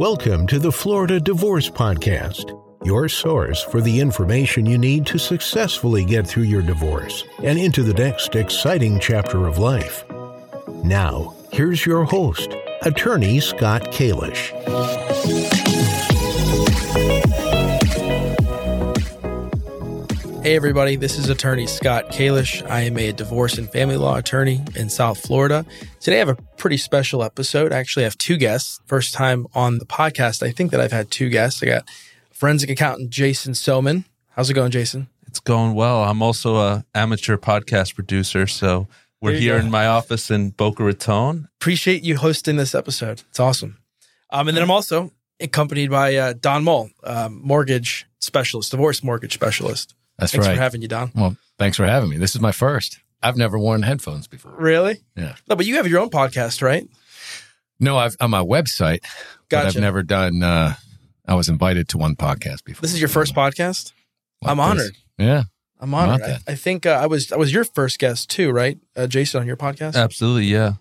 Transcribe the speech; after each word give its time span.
Welcome 0.00 0.46
to 0.46 0.58
the 0.58 0.72
Florida 0.72 1.20
Divorce 1.20 1.68
Podcast, 1.68 2.58
your 2.86 3.06
source 3.06 3.62
for 3.62 3.82
the 3.82 4.00
information 4.00 4.64
you 4.64 4.78
need 4.78 5.04
to 5.04 5.18
successfully 5.18 6.06
get 6.06 6.26
through 6.26 6.44
your 6.44 6.62
divorce 6.62 7.22
and 7.42 7.58
into 7.58 7.82
the 7.82 7.92
next 7.92 8.34
exciting 8.34 8.98
chapter 8.98 9.46
of 9.46 9.58
life. 9.58 10.06
Now, 10.82 11.34
here's 11.52 11.84
your 11.84 12.04
host, 12.04 12.48
attorney 12.80 13.40
Scott 13.40 13.92
Kalish. 13.92 14.56
Hey, 20.42 20.56
everybody, 20.56 20.96
this 20.96 21.18
is 21.18 21.28
attorney 21.28 21.66
Scott 21.66 22.08
Kalish. 22.08 22.66
I 22.66 22.80
am 22.80 22.96
a 22.96 23.12
divorce 23.12 23.58
and 23.58 23.70
family 23.70 23.98
law 23.98 24.16
attorney 24.16 24.64
in 24.74 24.88
South 24.88 25.20
Florida. 25.20 25.66
Today, 26.00 26.16
I 26.16 26.18
have 26.20 26.30
a 26.30 26.36
pretty 26.56 26.78
special 26.78 27.22
episode. 27.22 27.74
I 27.74 27.78
actually 27.78 28.04
have 28.04 28.16
two 28.16 28.38
guests. 28.38 28.80
First 28.86 29.12
time 29.12 29.46
on 29.54 29.76
the 29.76 29.84
podcast, 29.84 30.42
I 30.42 30.50
think 30.50 30.70
that 30.70 30.80
I've 30.80 30.92
had 30.92 31.10
two 31.10 31.28
guests. 31.28 31.62
I 31.62 31.66
got 31.66 31.88
forensic 32.32 32.70
accountant 32.70 33.10
Jason 33.10 33.52
Soman. 33.52 34.06
How's 34.30 34.48
it 34.48 34.54
going, 34.54 34.70
Jason? 34.70 35.08
It's 35.26 35.40
going 35.40 35.74
well. 35.74 36.04
I'm 36.04 36.22
also 36.22 36.56
a 36.56 36.86
amateur 36.94 37.36
podcast 37.36 37.94
producer, 37.94 38.46
so 38.46 38.88
we're 39.20 39.32
here 39.32 39.58
go. 39.58 39.66
in 39.66 39.70
my 39.70 39.88
office 39.88 40.30
in 40.30 40.50
Boca 40.50 40.82
Raton. 40.82 41.48
Appreciate 41.60 42.02
you 42.02 42.16
hosting 42.16 42.56
this 42.56 42.74
episode. 42.74 43.22
It's 43.28 43.40
awesome. 43.40 43.76
Um, 44.30 44.48
and 44.48 44.56
then 44.56 44.64
I'm 44.64 44.70
also 44.70 45.12
accompanied 45.38 45.90
by 45.90 46.16
uh, 46.16 46.32
Don 46.32 46.64
Moll, 46.64 46.88
um, 47.04 47.42
mortgage 47.44 48.06
specialist, 48.20 48.70
divorce 48.70 49.04
mortgage 49.04 49.34
specialist. 49.34 49.94
That's 50.20 50.32
thanks 50.32 50.46
right. 50.46 50.54
for 50.54 50.60
having 50.60 50.82
you, 50.82 50.88
Don. 50.88 51.10
Well, 51.14 51.36
thanks 51.58 51.76
for 51.76 51.86
having 51.86 52.10
me. 52.10 52.18
This 52.18 52.34
is 52.34 52.40
my 52.40 52.52
first. 52.52 53.00
I've 53.22 53.36
never 53.36 53.58
worn 53.58 53.82
headphones 53.82 54.26
before. 54.26 54.54
Really? 54.56 55.00
Yeah. 55.16 55.34
No, 55.48 55.56
but 55.56 55.66
you 55.66 55.76
have 55.76 55.86
your 55.86 56.00
own 56.00 56.10
podcast, 56.10 56.62
right? 56.62 56.88
No, 57.78 57.96
I've 57.98 58.16
on 58.20 58.30
my 58.30 58.42
website. 58.42 59.02
Gotcha. 59.48 59.66
But 59.66 59.66
I've 59.66 59.76
never 59.76 60.02
done. 60.02 60.42
Uh, 60.42 60.74
I 61.26 61.34
was 61.34 61.48
invited 61.48 61.88
to 61.90 61.98
one 61.98 62.16
podcast 62.16 62.64
before. 62.64 62.82
This 62.82 62.92
is 62.92 63.00
your 63.00 63.08
first 63.08 63.34
podcast. 63.34 63.92
Like 64.42 64.50
I'm 64.52 64.56
this. 64.56 64.66
honored. 64.66 64.96
Yeah. 65.18 65.42
I'm 65.80 65.94
honored. 65.94 66.22
I, 66.22 66.38
I, 66.48 66.54
think 66.54 66.84
uh, 66.84 66.90
I 66.90 67.06
was 67.06 67.32
I 67.32 67.36
was 67.36 67.52
your 67.52 67.64
first 67.64 67.98
guest 67.98 68.28
too, 68.28 68.50
right, 68.50 68.78
uh, 68.96 69.06
Jason, 69.06 69.40
on 69.40 69.46
your 69.46 69.56
podcast? 69.56 69.94
Absolutely, 69.94 70.44
yeah, 70.44 70.74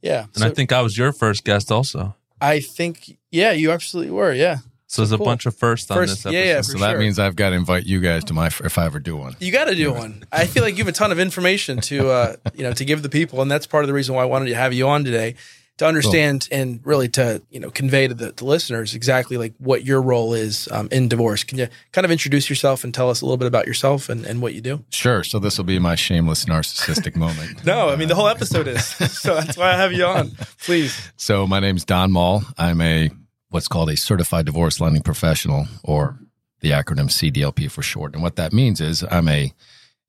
yeah. 0.00 0.24
And 0.24 0.36
so, 0.36 0.46
I 0.46 0.50
think 0.50 0.70
I 0.70 0.80
was 0.80 0.96
your 0.96 1.12
first 1.12 1.44
guest 1.44 1.72
also. 1.72 2.14
I 2.40 2.60
think, 2.60 3.18
yeah, 3.32 3.50
you 3.50 3.72
absolutely 3.72 4.12
were, 4.12 4.32
yeah. 4.32 4.58
So 4.94 5.02
there's 5.02 5.10
cool. 5.10 5.26
a 5.26 5.28
bunch 5.28 5.44
of 5.46 5.56
firsts 5.56 5.90
on 5.90 5.96
First, 5.96 6.12
this 6.12 6.26
episode. 6.26 6.38
Yeah, 6.38 6.44
yeah, 6.44 6.60
so 6.60 6.78
sure. 6.78 6.86
that 6.86 6.98
means 6.98 7.18
I've 7.18 7.34
got 7.34 7.50
to 7.50 7.56
invite 7.56 7.84
you 7.84 8.00
guys 8.00 8.22
to 8.24 8.32
my 8.32 8.46
if 8.46 8.78
I 8.78 8.86
ever 8.86 9.00
do 9.00 9.16
one. 9.16 9.34
You 9.40 9.50
got 9.50 9.64
to 9.64 9.74
do 9.74 9.92
one. 9.92 10.22
I 10.30 10.46
feel 10.46 10.62
like 10.62 10.74
you 10.78 10.84
have 10.84 10.88
a 10.88 10.92
ton 10.92 11.10
of 11.10 11.18
information 11.18 11.80
to 11.80 12.10
uh, 12.10 12.36
you 12.54 12.62
know 12.62 12.72
to 12.74 12.84
give 12.84 13.02
the 13.02 13.08
people, 13.08 13.42
and 13.42 13.50
that's 13.50 13.66
part 13.66 13.82
of 13.82 13.88
the 13.88 13.92
reason 13.92 14.14
why 14.14 14.22
I 14.22 14.26
wanted 14.26 14.50
to 14.50 14.54
have 14.54 14.72
you 14.72 14.86
on 14.86 15.02
today 15.02 15.34
to 15.78 15.86
understand 15.86 16.46
cool. 16.48 16.60
and 16.60 16.80
really 16.84 17.08
to 17.08 17.42
you 17.50 17.58
know 17.58 17.70
convey 17.70 18.06
to 18.06 18.14
the, 18.14 18.30
the, 18.30 18.44
listeners 18.44 18.94
exactly 18.94 19.36
like 19.36 19.52
what 19.58 19.84
your 19.84 20.00
role 20.00 20.32
is 20.32 20.68
um, 20.70 20.88
in 20.92 21.08
divorce. 21.08 21.42
Can 21.42 21.58
you 21.58 21.66
kind 21.90 22.04
of 22.04 22.12
introduce 22.12 22.48
yourself 22.48 22.84
and 22.84 22.94
tell 22.94 23.10
us 23.10 23.20
a 23.20 23.24
little 23.24 23.36
bit 23.36 23.48
about 23.48 23.66
yourself 23.66 24.08
and, 24.08 24.24
and 24.24 24.40
what 24.40 24.54
you 24.54 24.60
do? 24.60 24.84
Sure. 24.90 25.24
So 25.24 25.40
this 25.40 25.58
will 25.58 25.64
be 25.64 25.80
my 25.80 25.96
shameless 25.96 26.44
narcissistic 26.44 27.16
moment. 27.16 27.64
no, 27.66 27.88
I 27.88 27.96
mean 27.96 28.06
the 28.06 28.14
whole 28.14 28.28
episode 28.28 28.68
is. 28.68 28.86
so 28.86 29.34
that's 29.34 29.56
why 29.56 29.72
I 29.72 29.76
have 29.76 29.92
you 29.92 30.04
on. 30.04 30.30
Please. 30.62 31.10
So 31.16 31.48
my 31.48 31.58
name's 31.58 31.84
Don 31.84 32.12
Moll. 32.12 32.42
I'm 32.56 32.80
a 32.80 33.10
what's 33.54 33.68
called 33.68 33.88
a 33.88 33.96
certified 33.96 34.44
divorce 34.44 34.80
lending 34.80 35.00
professional 35.00 35.68
or 35.84 36.18
the 36.58 36.72
acronym 36.72 37.08
CDLP 37.08 37.70
for 37.70 37.82
short. 37.82 38.12
And 38.12 38.20
what 38.20 38.34
that 38.34 38.52
means 38.52 38.80
is 38.80 39.04
I'm 39.12 39.28
a 39.28 39.54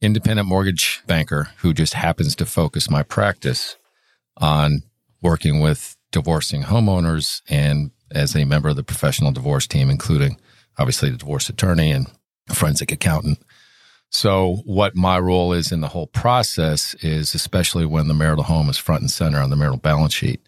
independent 0.02 0.48
mortgage 0.48 1.04
banker 1.06 1.50
who 1.58 1.72
just 1.72 1.94
happens 1.94 2.36
to 2.38 2.46
focus 2.48 2.90
my 2.90 3.04
practice 3.04 3.78
on 4.38 4.82
working 5.22 5.60
with 5.60 5.96
divorcing 6.12 6.64
homeowners 6.64 7.44
and 7.48 7.92
as 8.10 8.36
a 8.36 8.46
member 8.46 8.70
of 8.70 8.78
the 8.78 8.84
professional 8.84 9.32
divorce 9.32 9.68
team, 9.68 9.92
including 9.92 10.40
obviously 10.80 11.12
the 11.12 11.18
divorce 11.18 11.48
attorney 11.48 11.92
and 11.92 12.08
forensic 12.52 12.92
accountant. 12.92 13.38
So, 14.10 14.64
what 14.66 14.96
my 14.96 15.20
role 15.20 15.54
is 15.54 15.72
in 15.72 15.82
the 15.82 15.90
whole 15.90 16.08
process 16.08 16.96
is, 16.96 17.36
especially 17.36 17.86
when 17.86 18.08
the 18.08 18.14
marital 18.16 18.46
home 18.46 18.72
is 18.72 18.78
front 18.78 19.02
and 19.02 19.12
center 19.12 19.40
on 19.40 19.52
the 19.52 19.56
marital 19.56 19.78
balance 19.78 20.16
sheet, 20.16 20.42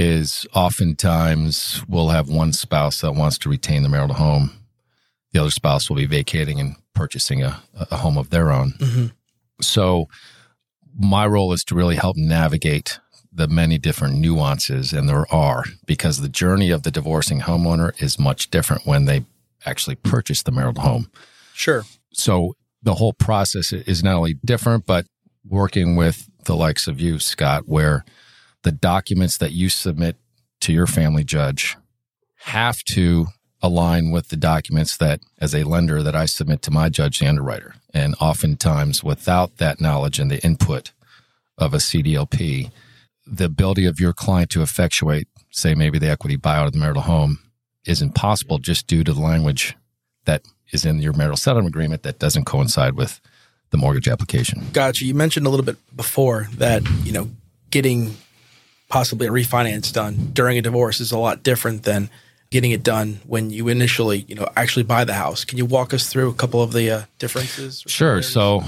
is 0.00 0.46
oftentimes 0.54 1.84
we'll 1.86 2.08
have 2.08 2.30
one 2.30 2.54
spouse 2.54 3.02
that 3.02 3.12
wants 3.12 3.36
to 3.36 3.50
retain 3.50 3.82
the 3.82 3.88
marital 3.88 4.16
home. 4.16 4.50
The 5.32 5.40
other 5.40 5.50
spouse 5.50 5.88
will 5.88 5.96
be 5.96 6.06
vacating 6.06 6.58
and 6.58 6.76
purchasing 6.94 7.42
a, 7.42 7.62
a 7.90 7.98
home 7.98 8.16
of 8.16 8.30
their 8.30 8.50
own. 8.50 8.72
Mm-hmm. 8.78 9.06
So, 9.60 10.08
my 10.98 11.26
role 11.26 11.52
is 11.52 11.62
to 11.64 11.74
really 11.74 11.96
help 11.96 12.16
navigate 12.16 12.98
the 13.30 13.46
many 13.46 13.78
different 13.78 14.16
nuances, 14.16 14.92
and 14.92 15.08
there 15.08 15.32
are, 15.32 15.64
because 15.86 16.20
the 16.20 16.28
journey 16.28 16.70
of 16.70 16.82
the 16.82 16.90
divorcing 16.90 17.42
homeowner 17.42 17.92
is 18.02 18.18
much 18.18 18.50
different 18.50 18.86
when 18.86 19.04
they 19.04 19.24
actually 19.64 19.96
purchase 19.96 20.42
the 20.42 20.50
marital 20.50 20.82
home. 20.82 21.10
Sure. 21.52 21.84
So, 22.14 22.56
the 22.82 22.94
whole 22.94 23.12
process 23.12 23.74
is 23.74 24.02
not 24.02 24.16
only 24.16 24.38
different, 24.44 24.86
but 24.86 25.06
working 25.46 25.94
with 25.94 26.28
the 26.46 26.56
likes 26.56 26.88
of 26.88 26.98
you, 26.98 27.18
Scott, 27.18 27.64
where 27.66 28.04
the 28.62 28.72
documents 28.72 29.38
that 29.38 29.52
you 29.52 29.68
submit 29.68 30.16
to 30.60 30.72
your 30.72 30.86
family 30.86 31.24
judge 31.24 31.76
have 32.44 32.82
to 32.84 33.26
align 33.62 34.10
with 34.10 34.28
the 34.28 34.36
documents 34.36 34.96
that 34.96 35.20
as 35.38 35.54
a 35.54 35.64
lender 35.64 36.02
that 36.02 36.16
I 36.16 36.26
submit 36.26 36.62
to 36.62 36.70
my 36.70 36.88
judge 36.88 37.18
the 37.18 37.28
underwriter 37.28 37.74
and 37.92 38.14
oftentimes 38.20 39.04
without 39.04 39.58
that 39.58 39.80
knowledge 39.80 40.18
and 40.18 40.30
the 40.30 40.42
input 40.44 40.92
of 41.58 41.74
a 41.74 41.78
CDLP 41.78 42.70
the 43.26 43.44
ability 43.44 43.84
of 43.84 44.00
your 44.00 44.12
client 44.12 44.50
to 44.50 44.62
effectuate 44.62 45.28
say 45.50 45.74
maybe 45.74 45.98
the 45.98 46.08
equity 46.08 46.36
buyout 46.36 46.66
of 46.66 46.72
the 46.72 46.78
marital 46.78 47.02
home 47.02 47.38
is 47.84 48.02
impossible 48.02 48.58
just 48.58 48.86
due 48.86 49.04
to 49.04 49.12
the 49.12 49.20
language 49.20 49.76
that 50.24 50.42
is 50.72 50.84
in 50.84 51.00
your 51.00 51.12
marital 51.12 51.36
settlement 51.36 51.74
agreement 51.74 52.02
that 52.02 52.18
doesn't 52.18 52.44
coincide 52.44 52.94
with 52.94 53.20
the 53.70 53.76
mortgage 53.76 54.08
application. 54.08 54.66
Gotcha. 54.72 55.04
You 55.04 55.14
mentioned 55.14 55.46
a 55.46 55.50
little 55.50 55.64
bit 55.64 55.76
before 55.96 56.48
that, 56.54 56.82
you 57.04 57.12
know, 57.12 57.30
getting 57.70 58.16
possibly 58.90 59.28
a 59.28 59.30
refinance 59.30 59.92
done 59.92 60.30
during 60.34 60.58
a 60.58 60.62
divorce 60.62 61.00
is 61.00 61.12
a 61.12 61.18
lot 61.18 61.42
different 61.42 61.84
than 61.84 62.10
getting 62.50 62.72
it 62.72 62.82
done 62.82 63.20
when 63.26 63.48
you 63.48 63.68
initially, 63.68 64.26
you 64.28 64.34
know, 64.34 64.46
actually 64.56 64.82
buy 64.82 65.04
the 65.04 65.14
house. 65.14 65.44
Can 65.44 65.56
you 65.56 65.64
walk 65.64 65.94
us 65.94 66.08
through 66.08 66.28
a 66.28 66.34
couple 66.34 66.62
of 66.62 66.72
the 66.72 66.90
uh, 66.90 67.02
differences? 67.18 67.84
Sure. 67.86 68.20
So, 68.20 68.62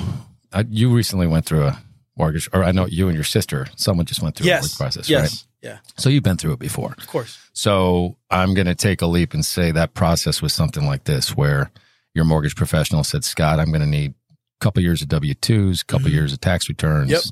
uh, 0.52 0.64
you 0.70 0.94
recently 0.94 1.26
went 1.26 1.44
through 1.44 1.64
a 1.64 1.82
mortgage, 2.16 2.48
or 2.52 2.62
I 2.62 2.72
know 2.72 2.86
you 2.86 3.08
and 3.08 3.14
your 3.14 3.24
sister, 3.24 3.66
someone 3.76 4.06
just 4.06 4.22
went 4.22 4.36
through 4.36 4.46
yes. 4.46 4.60
a 4.60 4.62
mortgage 4.62 4.78
process, 4.78 5.10
yes. 5.10 5.20
right? 5.20 5.44
Yeah. 5.62 5.78
So 5.96 6.08
you've 6.08 6.22
been 6.22 6.36
through 6.36 6.52
it 6.52 6.58
before. 6.58 6.94
Of 6.98 7.06
course. 7.06 7.38
So 7.52 8.16
I'm 8.30 8.54
going 8.54 8.66
to 8.66 8.74
take 8.74 9.00
a 9.00 9.06
leap 9.06 9.34
and 9.34 9.44
say 9.44 9.70
that 9.70 9.94
process 9.94 10.42
was 10.42 10.52
something 10.52 10.86
like 10.86 11.04
this, 11.04 11.36
where 11.36 11.70
your 12.14 12.24
mortgage 12.24 12.56
professional 12.56 13.04
said, 13.04 13.24
Scott, 13.24 13.58
I'm 13.58 13.68
going 13.68 13.80
to 13.80 13.86
need 13.86 14.12
a 14.12 14.34
couple 14.60 14.82
years 14.82 15.02
of 15.02 15.08
W 15.08 15.34
2s, 15.34 15.82
a 15.82 15.84
couple 15.84 16.06
mm-hmm. 16.06 16.14
years 16.14 16.32
of 16.32 16.40
tax 16.40 16.68
returns. 16.68 17.10
Yep. 17.10 17.22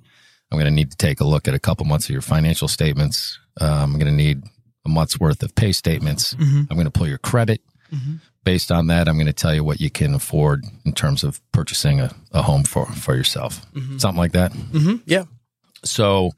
I'm 0.50 0.58
going 0.58 0.66
to 0.66 0.74
need 0.74 0.90
to 0.90 0.96
take 0.96 1.20
a 1.20 1.24
look 1.24 1.46
at 1.48 1.54
a 1.54 1.58
couple 1.58 1.86
months 1.86 2.06
of 2.06 2.10
your 2.10 2.22
financial 2.22 2.68
statements. 2.68 3.38
Um, 3.60 3.94
I'm 3.94 3.98
going 3.98 4.06
to 4.06 4.12
need 4.12 4.42
a 4.84 4.88
month's 4.88 5.20
worth 5.20 5.42
of 5.42 5.54
pay 5.54 5.72
statements. 5.72 6.34
Mm-hmm. 6.34 6.62
I'm 6.70 6.76
going 6.76 6.86
to 6.86 6.90
pull 6.90 7.08
your 7.08 7.18
credit. 7.18 7.60
Mm-hmm. 7.92 8.16
Based 8.42 8.72
on 8.72 8.86
that, 8.86 9.08
I'm 9.08 9.16
going 9.16 9.26
to 9.26 9.32
tell 9.32 9.54
you 9.54 9.62
what 9.62 9.80
you 9.80 9.90
can 9.90 10.14
afford 10.14 10.64
in 10.84 10.92
terms 10.92 11.24
of 11.24 11.40
purchasing 11.52 12.00
a, 12.00 12.10
a 12.32 12.42
home 12.42 12.64
for, 12.64 12.86
for 12.86 13.14
yourself. 13.14 13.70
Mm-hmm. 13.72 13.98
Something 13.98 14.18
like 14.18 14.32
that. 14.32 14.52
Mm-hmm. 14.52 14.96
Yeah. 15.04 15.24
So 15.84 16.30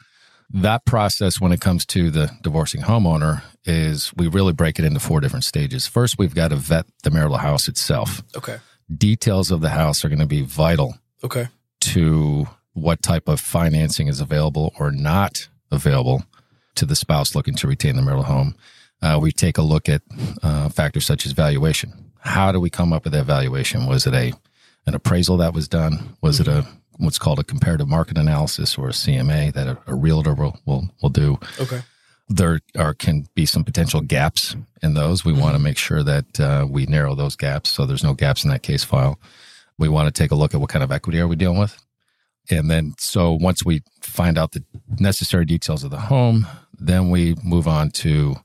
that 0.50 0.84
process, 0.84 1.40
when 1.40 1.52
it 1.52 1.60
comes 1.60 1.86
to 1.86 2.10
the 2.10 2.30
divorcing 2.42 2.82
homeowner, 2.82 3.42
is 3.64 4.12
we 4.16 4.26
really 4.26 4.52
break 4.52 4.78
it 4.78 4.84
into 4.84 5.00
four 5.00 5.20
different 5.20 5.44
stages. 5.44 5.86
First, 5.86 6.18
we've 6.18 6.34
got 6.34 6.48
to 6.48 6.56
vet 6.56 6.86
the 7.04 7.10
marital 7.10 7.38
house 7.38 7.68
itself. 7.68 8.22
Okay. 8.36 8.58
Details 8.94 9.50
of 9.50 9.60
the 9.60 9.70
house 9.70 10.04
are 10.04 10.08
going 10.08 10.18
to 10.18 10.26
be 10.26 10.42
vital. 10.42 10.98
Okay. 11.22 11.48
To 11.80 12.48
what 12.74 13.02
type 13.02 13.28
of 13.28 13.40
financing 13.40 14.08
is 14.08 14.20
available 14.20 14.72
or 14.78 14.90
not 14.90 15.48
available 15.70 16.24
to 16.74 16.86
the 16.86 16.96
spouse 16.96 17.34
looking 17.34 17.54
to 17.54 17.66
retain 17.66 17.96
the 17.96 18.02
marital 18.02 18.24
home. 18.24 18.54
Uh, 19.02 19.18
we 19.20 19.32
take 19.32 19.58
a 19.58 19.62
look 19.62 19.88
at 19.88 20.02
uh, 20.42 20.68
factors 20.68 21.04
such 21.04 21.26
as 21.26 21.32
valuation. 21.32 21.92
How 22.20 22.52
do 22.52 22.60
we 22.60 22.70
come 22.70 22.92
up 22.92 23.04
with 23.04 23.12
that 23.12 23.26
valuation? 23.26 23.86
Was 23.86 24.06
it 24.06 24.14
a 24.14 24.32
an 24.86 24.94
appraisal 24.94 25.36
that 25.38 25.54
was 25.54 25.68
done? 25.68 26.16
Was 26.22 26.40
mm-hmm. 26.40 26.50
it 26.50 26.64
a 26.64 26.68
what's 26.98 27.18
called 27.18 27.38
a 27.38 27.44
comparative 27.44 27.88
market 27.88 28.16
analysis 28.16 28.78
or 28.78 28.88
a 28.88 28.92
CMA 28.92 29.52
that 29.54 29.66
a, 29.66 29.78
a 29.86 29.94
realtor 29.94 30.34
will, 30.34 30.58
will 30.66 30.88
will 31.02 31.10
do? 31.10 31.38
Okay. 31.60 31.82
There 32.28 32.60
are 32.78 32.94
can 32.94 33.26
be 33.34 33.44
some 33.44 33.64
potential 33.64 34.00
gaps 34.00 34.54
in 34.82 34.94
those. 34.94 35.24
We 35.24 35.32
mm-hmm. 35.32 35.42
want 35.42 35.54
to 35.56 35.62
make 35.62 35.78
sure 35.78 36.02
that 36.04 36.40
uh, 36.40 36.66
we 36.68 36.86
narrow 36.86 37.14
those 37.14 37.34
gaps 37.36 37.70
so 37.70 37.84
there's 37.84 38.04
no 38.04 38.14
gaps 38.14 38.44
in 38.44 38.50
that 38.50 38.62
case 38.62 38.84
file. 38.84 39.18
We 39.78 39.88
want 39.88 40.14
to 40.14 40.22
take 40.22 40.30
a 40.30 40.36
look 40.36 40.54
at 40.54 40.60
what 40.60 40.70
kind 40.70 40.84
of 40.84 40.92
equity 40.92 41.18
are 41.18 41.26
we 41.26 41.36
dealing 41.36 41.58
with. 41.58 41.76
And 42.50 42.70
then, 42.70 42.94
so 42.98 43.32
once 43.32 43.64
we 43.64 43.82
find 44.00 44.36
out 44.36 44.52
the 44.52 44.64
necessary 44.98 45.44
details 45.44 45.84
of 45.84 45.90
the 45.90 46.00
home, 46.00 46.46
then 46.78 47.10
we 47.10 47.36
move 47.42 47.68
on 47.68 47.90
to 47.90 48.36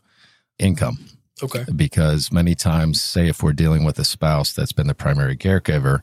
income. 0.59 0.97
Okay. 1.41 1.65
Because 1.75 2.31
many 2.31 2.55
times, 2.55 3.01
say 3.01 3.27
if 3.27 3.43
we're 3.43 3.53
dealing 3.53 3.83
with 3.83 3.99
a 3.99 4.05
spouse 4.05 4.53
that's 4.53 4.71
been 4.71 4.87
the 4.87 4.95
primary 4.95 5.37
caregiver 5.37 6.01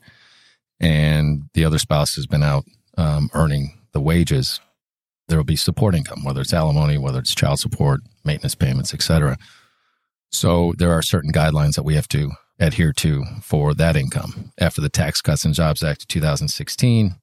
and 0.81 1.49
the 1.55 1.64
other 1.64 1.79
spouse 1.79 2.14
has 2.17 2.26
been 2.26 2.43
out 2.43 2.64
um, 2.96 3.31
earning 3.35 3.79
the 3.93 4.00
wages, 4.00 4.61
there 5.29 5.38
will 5.38 5.44
be 5.44 5.56
support 5.56 5.94
income, 5.94 6.23
whether 6.25 6.41
it's 6.41 6.52
alimony, 6.52 6.99
whether 6.99 7.19
it's 7.19 7.35
child 7.35 7.58
support, 7.58 8.00
maintenance 8.25 8.55
payments, 8.55 8.94
etc. 8.94 9.38
So 10.31 10.75
there 10.79 10.93
are 10.93 11.02
certain 11.02 11.32
guidelines 11.32 11.75
that 11.75 11.85
we 11.85 11.94
have 11.94 12.08
to 12.08 12.32
adhere 12.58 12.93
to 12.93 13.25
for 13.43 13.75
that 13.75 13.96
income. 13.96 14.52
After 14.58 14.81
the 14.81 14.88
Tax 14.88 15.20
Cuts 15.20 15.44
and 15.44 15.55
Jobs 15.55 15.82
Act 15.82 16.02
of 16.02 16.08
2016, 16.08 17.17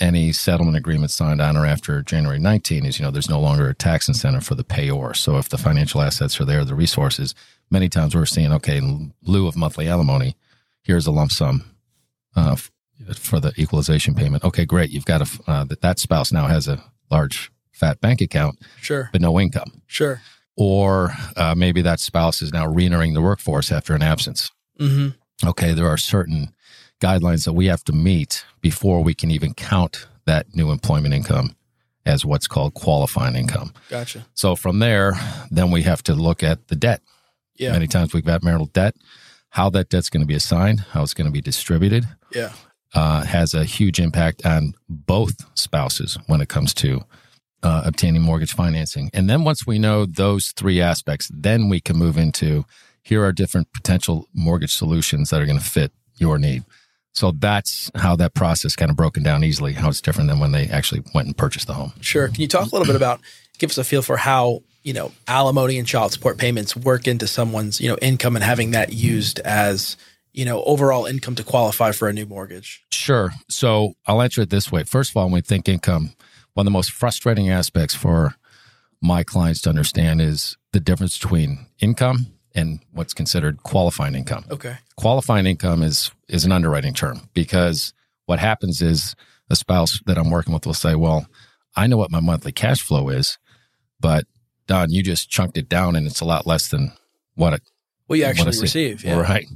any 0.00 0.32
settlement 0.32 0.76
agreement 0.76 1.10
signed 1.10 1.40
on 1.40 1.56
or 1.56 1.66
after 1.66 2.02
January 2.02 2.38
19 2.38 2.86
is, 2.86 2.98
you 2.98 3.04
know, 3.04 3.10
there's 3.10 3.28
no 3.28 3.40
longer 3.40 3.68
a 3.68 3.74
tax 3.74 4.08
incentive 4.08 4.44
for 4.44 4.54
the 4.54 4.64
payor. 4.64 5.14
So 5.14 5.36
if 5.38 5.48
the 5.48 5.58
financial 5.58 6.00
assets 6.00 6.40
are 6.40 6.44
there, 6.44 6.64
the 6.64 6.74
resources, 6.74 7.34
many 7.70 7.88
times 7.88 8.14
we're 8.14 8.26
seeing, 8.26 8.52
okay, 8.54 8.78
in 8.78 9.12
lieu 9.22 9.46
of 9.46 9.56
monthly 9.56 9.88
alimony, 9.88 10.36
here's 10.82 11.06
a 11.06 11.10
lump 11.12 11.30
sum 11.30 11.64
uh, 12.34 12.56
for 13.14 13.38
the 13.38 13.52
equalization 13.58 14.14
payment. 14.14 14.44
Okay, 14.44 14.64
great. 14.64 14.90
You've 14.90 15.04
got 15.04 15.22
a, 15.22 15.50
uh, 15.50 15.64
that, 15.64 15.82
that 15.82 15.98
spouse 15.98 16.32
now 16.32 16.46
has 16.46 16.66
a 16.68 16.82
large 17.10 17.52
fat 17.72 18.00
bank 18.00 18.20
account, 18.20 18.58
Sure. 18.80 19.08
but 19.12 19.20
no 19.20 19.38
income. 19.38 19.82
Sure. 19.86 20.20
Or 20.56 21.12
uh, 21.36 21.54
maybe 21.56 21.82
that 21.82 22.00
spouse 22.00 22.42
is 22.42 22.52
now 22.52 22.66
re-entering 22.66 23.14
the 23.14 23.22
workforce 23.22 23.70
after 23.72 23.94
an 23.94 24.02
absence. 24.02 24.50
Mm-hmm. 24.80 25.48
Okay, 25.48 25.72
there 25.72 25.88
are 25.88 25.96
certain 25.96 26.52
guidelines 27.02 27.44
that 27.44 27.52
we 27.54 27.66
have 27.66 27.82
to 27.84 27.92
meet 27.92 28.44
before 28.60 29.02
we 29.02 29.14
can 29.14 29.30
even 29.30 29.52
count 29.54 30.06
that 30.26 30.46
new 30.54 30.70
employment 30.70 31.12
income 31.14 31.56
as 32.06 32.24
what's 32.24 32.46
called 32.48 32.74
qualifying 32.74 33.36
income. 33.36 33.72
Gotcha. 33.88 34.24
So 34.34 34.54
from 34.56 34.78
there, 34.78 35.12
then 35.50 35.70
we 35.70 35.82
have 35.82 36.02
to 36.04 36.14
look 36.14 36.42
at 36.42 36.68
the 36.68 36.76
debt. 36.76 37.00
Yeah. 37.56 37.72
Many 37.72 37.86
times 37.86 38.12
we've 38.14 38.24
got 38.24 38.42
marital 38.42 38.66
debt, 38.66 38.94
how 39.50 39.70
that 39.70 39.88
debt's 39.88 40.10
going 40.10 40.22
to 40.22 40.26
be 40.26 40.34
assigned, 40.34 40.80
how 40.80 41.02
it's 41.02 41.14
going 41.14 41.26
to 41.26 41.32
be 41.32 41.40
distributed, 41.40 42.04
Yeah. 42.34 42.52
uh, 42.94 43.22
has 43.24 43.54
a 43.54 43.64
huge 43.64 44.00
impact 44.00 44.44
on 44.46 44.74
both 44.88 45.34
spouses 45.58 46.18
when 46.26 46.40
it 46.40 46.48
comes 46.48 46.72
to 46.74 47.02
uh, 47.62 47.82
obtaining 47.84 48.22
mortgage 48.22 48.54
financing. 48.54 49.10
And 49.12 49.28
then 49.30 49.44
once 49.44 49.66
we 49.66 49.78
know 49.78 50.06
those 50.06 50.52
three 50.52 50.80
aspects, 50.80 51.30
then 51.32 51.68
we 51.68 51.80
can 51.80 51.96
move 51.96 52.16
into 52.18 52.64
here 53.02 53.24
are 53.24 53.32
different 53.32 53.72
potential 53.72 54.26
mortgage 54.32 54.74
solutions 54.74 55.30
that 55.30 55.40
are 55.40 55.46
going 55.46 55.58
to 55.58 55.64
fit 55.64 55.92
your 56.16 56.38
need. 56.38 56.64
So 57.12 57.32
that's 57.32 57.90
how 57.94 58.16
that 58.16 58.34
process 58.34 58.74
kind 58.74 58.90
of 58.90 58.96
broken 58.96 59.22
down 59.22 59.44
easily, 59.44 59.74
how 59.74 59.88
it's 59.88 60.00
different 60.00 60.30
than 60.30 60.40
when 60.40 60.52
they 60.52 60.66
actually 60.68 61.02
went 61.14 61.26
and 61.26 61.36
purchased 61.36 61.66
the 61.66 61.74
home. 61.74 61.92
Sure. 62.00 62.28
Can 62.28 62.40
you 62.40 62.48
talk 62.48 62.62
a 62.62 62.74
little 62.74 62.86
bit 62.86 62.96
about, 62.96 63.20
give 63.58 63.70
us 63.70 63.78
a 63.78 63.84
feel 63.84 64.02
for 64.02 64.16
how, 64.16 64.62
you 64.82 64.94
know, 64.94 65.12
alimony 65.28 65.78
and 65.78 65.86
child 65.86 66.12
support 66.12 66.38
payments 66.38 66.74
work 66.74 67.06
into 67.06 67.26
someone's, 67.26 67.80
you 67.80 67.88
know, 67.88 67.98
income 68.00 68.34
and 68.34 68.44
having 68.44 68.70
that 68.70 68.92
used 68.92 69.40
as, 69.40 69.96
you 70.32 70.46
know, 70.46 70.64
overall 70.64 71.04
income 71.04 71.34
to 71.34 71.44
qualify 71.44 71.92
for 71.92 72.08
a 72.08 72.12
new 72.12 72.24
mortgage? 72.24 72.82
Sure. 72.90 73.30
So 73.48 73.92
I'll 74.06 74.22
answer 74.22 74.40
it 74.40 74.50
this 74.50 74.72
way. 74.72 74.84
First 74.84 75.10
of 75.10 75.16
all, 75.18 75.24
when 75.24 75.34
we 75.34 75.40
think 75.42 75.68
income, 75.68 76.14
one 76.54 76.66
of 76.66 76.70
the 76.70 76.76
most 76.76 76.90
frustrating 76.90 77.50
aspects 77.50 77.94
for 77.94 78.36
my 79.02 79.22
clients 79.22 79.60
to 79.62 79.68
understand 79.68 80.22
is 80.22 80.56
the 80.72 80.80
difference 80.80 81.18
between 81.18 81.66
income 81.78 82.26
and 82.54 82.80
what's 82.92 83.14
considered 83.14 83.62
qualifying 83.62 84.14
income. 84.14 84.44
Okay. 84.50 84.76
Qualifying 84.96 85.46
income 85.46 85.82
is 85.82 86.10
is 86.28 86.44
an 86.44 86.52
underwriting 86.52 86.94
term 86.94 87.28
because 87.34 87.92
what 88.26 88.38
happens 88.38 88.80
is 88.82 89.14
a 89.50 89.56
spouse 89.56 90.00
that 90.06 90.18
I'm 90.18 90.30
working 90.30 90.54
with 90.54 90.66
will 90.66 90.74
say, 90.74 90.94
"Well, 90.94 91.26
I 91.76 91.86
know 91.86 91.96
what 91.96 92.10
my 92.10 92.20
monthly 92.20 92.52
cash 92.52 92.80
flow 92.80 93.08
is, 93.08 93.38
but 94.00 94.26
Don, 94.66 94.90
you 94.90 95.02
just 95.02 95.30
chunked 95.30 95.56
it 95.58 95.68
down 95.68 95.96
and 95.96 96.06
it's 96.06 96.20
a 96.20 96.24
lot 96.24 96.46
less 96.46 96.68
than 96.68 96.92
what 97.34 97.54
it 97.54 97.62
Well, 98.08 98.18
you 98.18 98.24
actually 98.24 98.58
receive. 98.58 99.04
Yeah. 99.04 99.20
Right. 99.20 99.46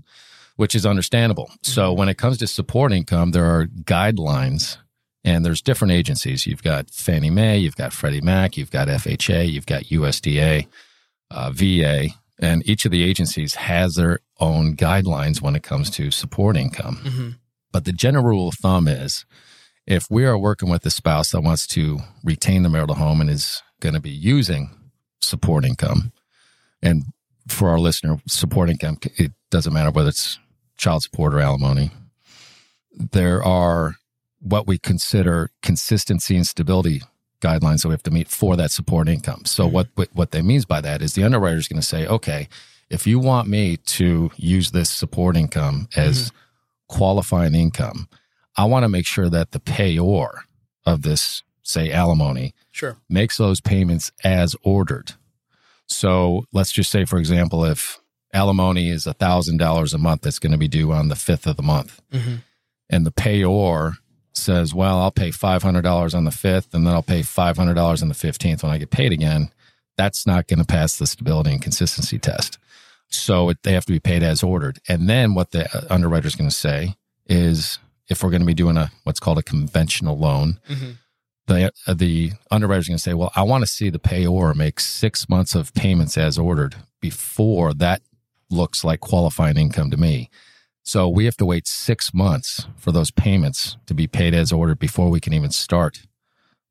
Which 0.57 0.75
is 0.75 0.87
understandable. 0.87 1.51
So 1.63 1.93
when 1.93 2.09
it 2.09 2.17
comes 2.17 2.39
to 2.39 2.47
support 2.47 2.93
income, 2.93 3.33
there 3.33 3.45
are 3.45 3.67
guidelines 3.67 4.79
and 5.23 5.45
there's 5.45 5.61
different 5.61 5.93
agencies. 5.93 6.47
You've 6.47 6.63
got 6.63 6.91
Fannie 6.91 7.31
Mae, 7.31 7.59
you've 7.59 7.77
got 7.77 7.93
Freddie 7.93 8.21
Mac, 8.23 8.57
you've 8.57 8.71
got 8.71 8.89
FHA, 8.89 9.51
you've 9.51 9.67
got 9.67 9.85
USDA, 9.85 10.67
uh, 11.31 11.51
VA, 11.51 12.09
and 12.39 12.67
each 12.69 12.85
of 12.85 12.91
the 12.91 13.03
agencies 13.03 13.55
has 13.55 13.95
their 13.95 14.21
own 14.41 14.77
guidelines 14.77 15.41
when 15.41 15.57
it 15.57 15.63
comes 15.63 15.91
to 15.91 16.11
support 16.11 16.57
income. 16.57 16.97
hmm 16.97 17.29
But 17.73 17.85
the 17.85 17.93
general 17.93 18.25
rule 18.25 18.49
of 18.49 18.55
thumb 18.55 18.89
is 18.89 19.25
if 19.87 20.11
we 20.11 20.25
are 20.25 20.39
working 20.39 20.69
with 20.69 20.85
a 20.85 20.91
spouse 20.91 21.31
that 21.31 21.43
wants 21.43 21.67
to 21.69 22.01
retain 22.25 22.63
the 22.63 22.69
marital 22.69 22.97
home 22.97 23.21
and 23.21 23.31
is 23.31 23.63
going 23.81 23.95
to 23.95 24.01
be 24.01 24.11
using 24.11 24.71
support 25.21 25.65
income, 25.65 26.13
and 26.83 27.05
for 27.49 27.69
our 27.71 27.79
listener, 27.79 28.21
support 28.27 28.69
income, 28.69 28.99
it 29.17 29.33
doesn't 29.51 29.73
matter 29.73 29.91
whether 29.91 30.09
it's 30.09 30.39
child 30.77 31.03
support 31.03 31.33
or 31.33 31.41
alimony, 31.41 31.91
there 32.93 33.43
are 33.43 33.97
what 34.41 34.67
we 34.67 34.79
consider 34.79 35.51
consistency 35.63 36.37
and 36.37 36.47
stability 36.47 37.03
guidelines 37.41 37.83
that 37.83 37.89
we 37.89 37.93
have 37.93 38.03
to 38.05 38.11
meet 38.11 38.29
for 38.29 38.57
that 38.57 38.71
support 38.71 39.09
income. 39.09 39.45
So 39.45 39.69
Mhm. 39.69 39.73
what 39.73 39.89
what 40.15 40.31
that 40.33 40.45
means 40.45 40.65
by 40.65 40.81
that 40.81 41.03
is 41.03 41.15
the 41.15 41.25
underwriter 41.25 41.59
is 41.59 41.69
going 41.69 41.81
to 41.81 41.87
say, 41.87 42.07
okay, 42.07 42.49
if 42.91 43.07
you 43.07 43.19
want 43.19 43.49
me 43.49 43.77
to 43.79 44.31
use 44.37 44.71
this 44.71 44.91
support 44.91 45.37
income 45.37 45.89
as 45.97 46.31
qualifying 46.89 47.55
income, 47.55 48.09
I 48.57 48.65
want 48.65 48.85
to 48.85 48.89
make 48.89 49.07
sure 49.07 49.29
that 49.29 49.51
the 49.53 49.61
payor 49.61 50.29
of 50.85 51.03
this, 51.03 51.43
say 51.63 51.91
alimony, 51.91 52.55
Sure. 52.71 52.97
makes 53.09 53.37
those 53.39 53.61
payments 53.61 54.13
as 54.23 54.55
ordered. 54.63 55.15
So 55.87 56.45
let's 56.53 56.73
just 56.73 56.91
say, 56.91 57.05
for 57.05 57.19
example, 57.19 57.65
if 57.65 57.99
alimony 58.33 58.89
is 58.89 59.07
$1,000 59.07 59.93
a 59.95 59.99
month 59.99 60.23
that's 60.23 60.39
going 60.39 60.53
to 60.53 60.59
be 60.59 60.69
due 60.69 60.93
on 60.93 61.09
the 61.09 61.15
5th 61.17 61.47
of 61.47 61.57
the 61.57 61.63
month, 61.63 62.01
hmm 62.13 62.37
and 62.89 63.05
the 63.05 63.11
payor 63.11 63.95
says, 64.37 64.75
well, 64.75 64.99
I'll 64.99 65.11
pay 65.11 65.31
$500 65.31 66.15
on 66.15 66.25
the 66.25 66.31
5th 66.31 66.75
and 66.75 66.87
then 66.87 66.95
I'll 66.95 67.03
pay 67.03 67.21
$500 67.21 68.03
on 68.03 68.09
the 68.09 68.15
15th 68.15 68.63
when 68.63 68.73
I 68.73 68.79
get 68.79 68.91
paid 68.91 69.13
again, 69.13 69.51
that's 69.97 70.27
not 70.27 70.47
going 70.47 70.59
to 70.59 70.67
pass 70.67 70.99
the 70.99 71.07
stability 71.07 71.53
and 71.53 71.63
consistency 71.63 72.19
test. 72.19 72.59
So 73.09 73.51
it, 73.51 73.63
they 73.63 73.73
have 73.73 73.87
to 73.87 73.93
be 73.93 74.01
paid 74.01 74.23
as 74.23 74.43
ordered. 74.43 74.79
And 74.89 75.09
then 75.09 75.35
what 75.35 75.53
the 75.53 75.87
underwriter 75.91 76.27
is 76.27 76.37
going 76.37 76.51
to 76.51 76.55
say 76.55 76.97
is 77.27 77.79
if 78.09 78.23
we're 78.23 78.31
going 78.31 78.43
to 78.43 78.47
be 78.47 78.55
doing 78.55 78.77
a 78.77 78.91
what's 79.05 79.21
called 79.21 79.39
a 79.39 79.43
conventional 79.43 80.19
loan, 80.19 80.61
hmm 80.67 80.93
the 81.47 81.73
uh, 81.87 81.95
the 81.95 82.33
underwriter's 82.51 82.89
going 82.89 82.97
to 82.97 83.03
say, 83.03 83.15
"Well, 83.15 83.33
I 83.35 83.43
want 83.43 83.63
to 83.63 83.71
see 83.71 83.91
the 83.91 83.99
payor 83.99 84.55
make 84.55 84.81
six 84.81 85.29
months 85.29 85.55
of 85.55 85.73
payments 85.75 86.19
as 86.19 86.39
ordered 86.39 86.77
before 87.01 87.73
that 87.75 88.03
looks 88.51 88.85
like 88.85 89.01
qualifying 89.01 89.57
income 89.57 89.91
to 89.91 89.97
me." 89.97 90.31
So 90.87 91.09
we 91.09 91.25
have 91.25 91.37
to 91.39 91.45
wait 91.45 91.67
six 91.67 92.15
months 92.15 92.69
for 92.77 92.93
those 92.93 93.11
payments 93.11 93.77
to 93.87 93.93
be 93.95 94.07
paid 94.07 94.35
as 94.35 94.53
ordered 94.53 94.79
before 94.79 95.11
we 95.11 95.19
can 95.19 95.33
even 95.33 95.51
start 95.51 96.07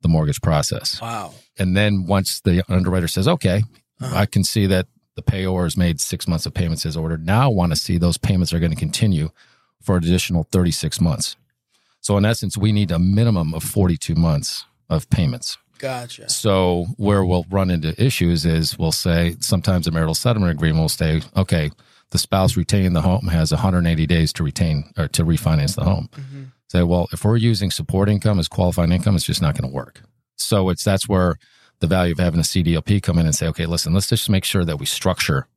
the 0.02 0.08
mortgage 0.08 0.42
process. 0.42 1.02
Wow. 1.02 1.34
And 1.60 1.76
then 1.76 2.06
once 2.06 2.40
the 2.40 2.64
underwriter 2.72 3.10
says, 3.10 3.28
"Okay, 3.28 3.64
Uh-huh. 4.02 4.16
I 4.16 4.26
can 4.26 4.44
see 4.46 4.68
that 4.68 4.88
the 5.16 5.22
payor 5.22 5.64
has 5.64 5.76
made 5.78 6.00
six 6.00 6.28
months 6.28 6.46
of 6.46 6.54
payments 6.54 6.86
as 6.86 6.96
ordered. 6.98 7.26
Now 7.26 7.44
I 7.44 7.54
want 7.54 7.72
to 7.74 7.76
see 7.78 7.98
those 7.98 8.18
payments 8.18 8.54
are 8.54 8.60
going 8.60 8.72
to 8.72 8.78
continue 8.78 9.32
for 9.82 9.98
an 9.98 10.04
additional 10.04 10.44
36 10.44 11.00
months. 11.02 11.36
So 12.02 12.18
in 12.18 12.26
essence, 12.26 12.58
we 12.58 12.72
need 12.72 12.92
a 12.92 13.00
minimum 13.00 13.54
of 13.54 13.64
42 13.64 14.16
months 14.16 14.66
of 14.90 15.10
payments. 15.10 15.58
Gotcha. 15.78 16.30
So 16.30 16.88
where 16.98 17.24
we'll 17.26 17.46
run 17.50 17.70
into 17.70 18.02
issues 18.02 18.46
is 18.46 18.78
we'll 18.80 18.92
say 18.92 19.36
sometimes 19.40 19.88
a 19.88 19.92
marital 19.92 20.16
settlement 20.16 20.52
agreement 20.52 20.82
will 20.82 20.90
say, 20.90 21.22
okay, 21.36 21.72
the 22.12 22.18
spouse 22.18 22.56
retaining 22.56 22.94
the 22.94 23.02
home 23.02 23.28
has 23.28 23.52
180 23.52 24.06
days 24.06 24.32
to 24.34 24.44
retain 24.44 24.92
or 24.98 25.08
to 25.10 25.26
refinance 25.26 25.76
the 25.76 25.84
home. 25.84 26.10
hmm 26.14 26.44
Say, 26.68 26.82
well, 26.82 27.08
if 27.12 27.24
we're 27.24 27.38
using 27.38 27.70
support 27.70 28.10
income 28.10 28.40
as 28.40 28.48
qualifying 28.48 28.92
income, 28.92 29.16
it's 29.16 29.24
just 29.24 29.42
not 29.42 29.56
going 29.56 29.70
to 29.70 29.74
work. 29.74 30.02
So 30.36 30.70
it's 30.70 30.84
that's 30.84 31.08
where 31.08 31.38
the 31.80 31.88
value 31.88 32.14
of 32.14 32.18
having 32.18 32.40
a 32.40 32.44
CDLP 32.44 33.04
come 33.04 33.20
in 33.20 33.28
and 33.28 33.36
say, 33.36 33.48
okay, 33.48 33.68
listen, 33.68 33.94
let's 33.94 34.10
just 34.10 34.30
make 34.32 34.44
sure 34.44 34.66
that 34.66 34.80
we 34.80 34.86
structure 34.88 35.48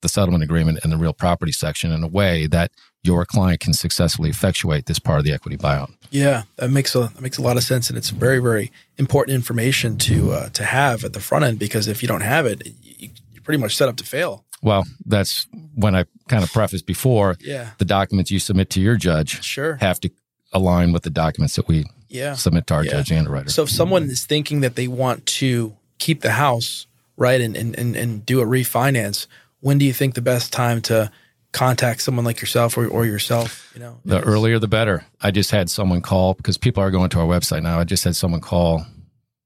the 0.00 0.08
settlement 0.08 0.42
agreement 0.42 0.80
in 0.84 0.90
the 0.90 0.96
real 0.96 1.12
property 1.12 1.52
section 1.52 1.92
in 1.92 2.02
a 2.02 2.08
way 2.08 2.46
that 2.48 2.72
your 3.02 3.24
client 3.24 3.60
can 3.60 3.72
successfully 3.72 4.30
effectuate 4.30 4.86
this 4.86 4.98
part 4.98 5.18
of 5.18 5.24
the 5.24 5.32
equity 5.32 5.56
buyout. 5.56 5.92
Yeah, 6.10 6.42
that 6.56 6.70
makes 6.70 6.94
a 6.94 7.10
that 7.14 7.20
makes 7.20 7.38
a 7.38 7.42
lot 7.42 7.56
of 7.56 7.62
sense, 7.62 7.88
and 7.88 7.96
it's 7.96 8.10
very 8.10 8.38
very 8.38 8.70
important 8.98 9.34
information 9.34 9.96
to 9.98 10.32
uh, 10.32 10.48
to 10.50 10.64
have 10.64 11.04
at 11.04 11.12
the 11.12 11.20
front 11.20 11.44
end 11.44 11.58
because 11.58 11.88
if 11.88 12.02
you 12.02 12.08
don't 12.08 12.20
have 12.22 12.46
it, 12.46 12.68
you're 12.80 13.42
pretty 13.42 13.60
much 13.60 13.76
set 13.76 13.88
up 13.88 13.96
to 13.96 14.04
fail. 14.04 14.44
Well, 14.62 14.86
that's 15.04 15.46
when 15.74 15.94
I 15.96 16.04
kind 16.28 16.44
of 16.44 16.52
prefaced 16.52 16.86
before 16.86 17.36
Yeah, 17.40 17.70
the 17.78 17.84
documents 17.84 18.30
you 18.30 18.38
submit 18.38 18.70
to 18.70 18.80
your 18.80 18.96
judge 18.96 19.42
sure. 19.44 19.76
have 19.80 19.98
to 20.00 20.10
align 20.52 20.92
with 20.92 21.02
the 21.02 21.10
documents 21.10 21.56
that 21.56 21.66
we 21.68 21.84
Yeah. 22.08 22.34
submit 22.34 22.66
to 22.68 22.74
our 22.74 22.84
Yeah. 22.84 22.92
judge 22.92 23.10
and 23.10 23.18
underwriter. 23.20 23.50
So 23.50 23.64
if 23.64 23.70
someone 23.70 24.04
is 24.04 24.24
thinking 24.24 24.60
that 24.60 24.76
they 24.76 24.86
want 24.86 25.26
to 25.40 25.74
keep 25.98 26.20
the 26.20 26.32
house, 26.32 26.86
right, 27.16 27.40
and, 27.40 27.56
and, 27.56 27.76
and, 27.78 27.96
and 27.96 28.24
do 28.24 28.40
a 28.40 28.44
refinance, 28.46 29.26
when 29.60 29.78
do 29.78 29.84
you 29.84 29.92
think 29.92 30.14
the 30.14 30.22
best 30.22 30.52
time 30.52 30.80
to 30.82 31.10
contact 31.52 32.00
someone 32.02 32.24
like 32.24 32.40
yourself 32.40 32.76
or, 32.78 32.86
or 32.86 33.04
yourself? 33.06 33.70
You 33.74 33.80
know, 33.80 33.98
The 34.04 34.20
earlier 34.20 34.58
the 34.58 34.68
better. 34.68 35.04
I 35.20 35.30
just 35.30 35.50
had 35.50 35.70
someone 35.70 36.00
call 36.02 36.34
because 36.34 36.56
people 36.58 36.82
are 36.82 36.90
going 36.90 37.10
to 37.10 37.18
our 37.20 37.26
website 37.26 37.62
now. 37.62 37.80
I 37.80 37.84
just 37.84 38.04
had 38.04 38.14
someone 38.16 38.40
call 38.40 38.86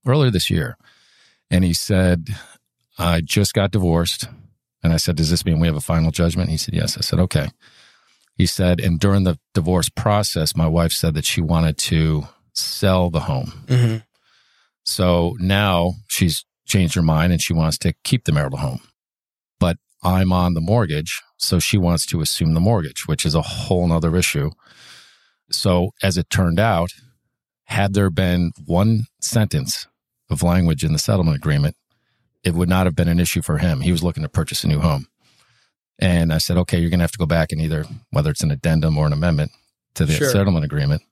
earlier 0.07 0.31
this 0.31 0.51
year 0.51 0.77
and 1.51 1.65
he 1.65 1.73
said, 1.75 2.29
I 2.99 3.21
just 3.23 3.55
got 3.55 3.71
divorced. 3.71 4.29
And 4.87 4.95
I 4.95 4.99
said, 4.99 5.17
Does 5.17 5.31
this 5.31 5.45
mean 5.45 5.59
we 5.59 5.67
have 5.67 5.77
a 5.77 5.81
final 5.81 6.13
judgment? 6.13 6.49
He 6.49 6.57
said, 6.57 6.73
Yes. 6.75 6.97
I 6.97 7.01
said, 7.01 7.19
Okay. 7.19 7.49
He 8.37 8.47
said, 8.47 8.81
And 8.81 9.01
during 9.01 9.25
the 9.25 9.37
divorce 9.53 9.89
process, 9.89 10.55
my 10.55 10.69
wife 10.69 10.93
said 10.93 11.15
that 11.15 11.25
she 11.25 11.41
wanted 11.41 11.77
to 11.79 12.29
sell 12.53 13.11
the 13.11 13.21
home. 13.21 13.65
Mhm. 13.67 14.05
So 14.85 15.37
now 15.41 15.95
she's 16.07 16.45
changed 16.67 16.95
her 16.95 17.03
mind 17.03 17.33
and 17.33 17.43
she 17.43 17.53
wants 17.53 17.79
to 17.79 17.95
keep 18.05 18.25
the 18.25 18.33
marital 18.33 18.59
home. 18.59 18.81
But 19.59 19.79
I'm 20.05 20.33
on 20.33 20.55
the 20.55 20.61
mortgage. 20.61 21.21
So 21.37 21.59
she 21.59 21.77
wants 21.77 22.07
to 22.07 22.21
assume 22.21 22.55
the 22.55 22.61
mortgage, 22.61 23.09
which 23.09 23.27
is 23.27 23.35
a 23.35 23.43
whole 23.43 23.87
nother 23.89 24.15
issue. 24.17 24.53
So 25.51 25.91
as 26.03 26.17
it 26.17 26.31
turned 26.31 26.61
out, 26.61 26.91
had 27.65 27.95
there 27.95 28.11
been 28.11 28.53
one 28.65 29.07
sentence 29.21 29.89
of 30.31 30.45
language 30.45 30.85
in 30.85 30.93
the 30.93 30.99
settlement 31.01 31.37
agreement, 31.37 31.75
it 32.47 32.55
would 32.55 32.69
not 32.69 32.87
have 32.87 32.95
been 32.95 33.09
an 33.09 33.19
issue 33.21 33.43
for 33.43 33.59
him. 33.59 33.81
He 33.81 33.91
was 33.93 34.03
looking 34.05 34.23
to 34.23 34.29
purchase 34.29 34.63
a 34.65 34.69
new 34.69 34.79
home. 34.81 35.09
And 35.99 36.33
I 36.33 36.39
said, 36.39 36.57
okay, 36.59 36.79
you're 36.79 36.91
going 36.91 37.01
to 37.01 37.05
have 37.05 37.13
to 37.13 37.19
go 37.19 37.27
back 37.27 37.51
and 37.53 37.61
either, 37.61 37.85
whether 38.11 38.31
it's 38.31 38.43
an 38.43 38.51
addendum 38.51 38.97
or 38.97 39.07
an 39.07 39.13
amendment 39.13 39.51
to 39.95 40.05
the 40.05 40.13
Sure. 40.15 40.31
settlement 40.31 40.65
agreement. 40.65 41.03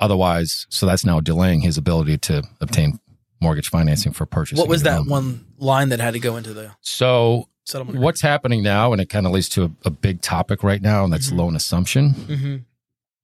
Otherwise, 0.00 0.66
so 0.68 0.84
that's 0.86 1.04
now 1.04 1.20
delaying 1.20 1.60
his 1.60 1.78
ability 1.78 2.18
to 2.18 2.42
obtain 2.60 2.98
mortgage 3.40 3.68
financing 3.70 4.12
for 4.12 4.26
purchase. 4.26 4.58
What 4.58 4.68
was 4.68 4.82
that 4.82 5.06
one 5.06 5.46
line 5.58 5.90
that 5.90 6.00
had 6.00 6.14
to 6.14 6.20
go 6.20 6.36
into 6.36 6.52
the 6.52 6.72
So 6.80 7.48
settlement? 7.64 8.00
what's 8.00 8.20
happening 8.22 8.62
now, 8.62 8.92
and 8.92 9.00
it 9.00 9.08
kind 9.08 9.26
of 9.26 9.32
leads 9.32 9.48
to 9.50 9.64
a, 9.64 9.70
a 9.84 9.90
big 9.90 10.20
topic 10.20 10.62
right 10.64 10.82
now, 10.82 11.04
and 11.04 11.12
that's 11.12 11.30
Mhm. 11.30 11.36
loan 11.38 11.56
assumption, 11.56 12.10
hmm 12.10 12.56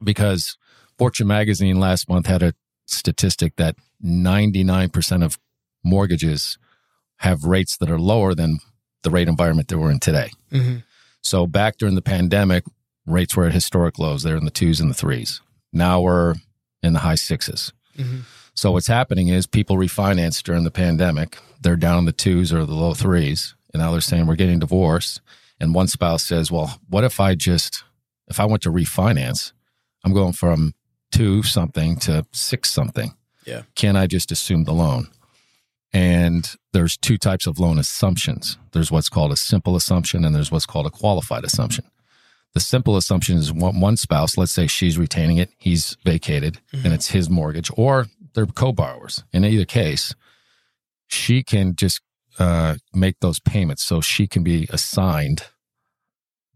because 0.05 0.57
Fortune 0.99 1.27
magazine 1.29 1.79
last 1.81 2.09
month 2.09 2.27
had 2.27 2.43
a 2.43 2.55
statistic 2.87 3.55
that 3.57 3.77
99% 4.05 5.25
of 5.25 5.39
mortgages 5.85 6.59
have 7.23 7.45
rates 7.45 7.77
that 7.79 7.91
are 7.91 7.99
lower 7.99 8.35
than 8.35 8.59
the 9.03 9.11
rate 9.11 9.29
environment 9.29 9.69
that 9.69 9.79
we're 9.79 9.91
in 9.91 9.99
today. 10.01 10.31
hmm 10.51 10.77
So 11.23 11.47
back 11.47 11.79
during 11.79 11.95
the 11.95 12.03
pandemic, 12.03 12.65
rates 13.07 13.37
were 13.37 13.47
at 13.47 13.53
historic 13.53 13.99
lows. 13.99 14.23
They're 14.23 14.37
in 14.37 14.45
the 14.45 14.51
twos 14.51 14.81
and 14.81 14.91
the 14.91 14.95
threes. 14.95 15.41
Now 15.73 16.01
we're 16.01 16.35
in 16.83 16.93
the 16.93 17.01
high 17.01 17.17
sixes. 17.17 17.73
hmm 17.97 18.21
So 18.55 18.73
what's 18.73 18.89
happening 18.89 19.29
is 19.29 19.47
people 19.47 19.77
refinance 19.77 20.43
during 20.43 20.65
the 20.65 20.71
pandemic. 20.71 21.39
They're 21.61 21.77
down 21.77 21.99
in 22.01 22.05
the 22.05 22.13
twos 22.13 22.53
or 22.53 22.67
the 22.67 22.75
low 22.75 22.95
threes. 22.95 23.55
And 23.73 23.81
now 23.83 23.91
they're 23.93 24.01
saying 24.01 24.27
we're 24.27 24.37
getting 24.37 24.59
divorced. 24.59 25.21
And 25.59 25.75
one 25.75 25.87
spouse 25.89 26.23
says, 26.25 26.51
well, 26.51 26.81
what 26.89 27.05
if 27.05 27.19
I 27.21 27.35
just, 27.35 27.85
if 28.29 28.39
I 28.41 28.45
went 28.45 28.63
to 28.65 28.71
refinance, 28.71 29.53
I'm 30.05 30.13
going 30.13 30.33
from 30.33 30.75
two 31.13 31.43
something 31.43 31.97
to 32.01 32.27
six 32.33 32.71
something. 32.71 33.15
Yeah. 33.47 33.63
Can 33.75 33.97
I 33.97 34.07
just 34.07 34.33
assume 34.33 34.65
the 34.65 34.73
loan? 34.75 35.09
And 35.93 36.51
there's 36.73 36.97
two 36.97 37.19
types 37.19 37.47
of 37.47 37.59
loan 37.59 37.79
assumptions. 37.79 38.57
There's 38.73 38.91
what's 38.91 39.09
called 39.11 39.31
a 39.33 39.37
simple 39.37 39.77
assumption 39.77 40.25
and 40.25 40.35
there's 40.35 40.51
what's 40.51 40.65
called 40.67 40.87
a 40.87 40.91
qualified 40.91 41.45
assumption. 41.45 41.85
The 42.55 42.61
simple 42.61 42.97
assumption 42.97 43.37
is 43.37 43.53
one, 43.53 43.81
one 43.81 43.97
spouse, 43.97 44.37
let's 44.39 44.53
say 44.53 44.67
she's 44.67 44.99
retaining 44.99 45.39
it, 45.39 45.51
he's 45.59 45.97
vacated, 46.05 46.61
Mhm. 46.73 46.85
and 46.85 46.95
it's 46.95 47.09
his 47.09 47.29
mortgage, 47.31 47.71
or 47.77 48.07
they're 48.35 48.47
co 48.47 48.73
borrowers. 48.73 49.25
In 49.33 49.45
either 49.45 49.65
case, 49.65 50.15
she 51.09 51.43
can 51.43 51.77
just 51.77 52.01
uh, 52.39 52.77
make 52.95 53.21
those 53.21 53.39
payments 53.41 53.83
so 53.85 54.01
she 54.01 54.27
can 54.27 54.43
be 54.43 54.67
assigned 54.71 55.45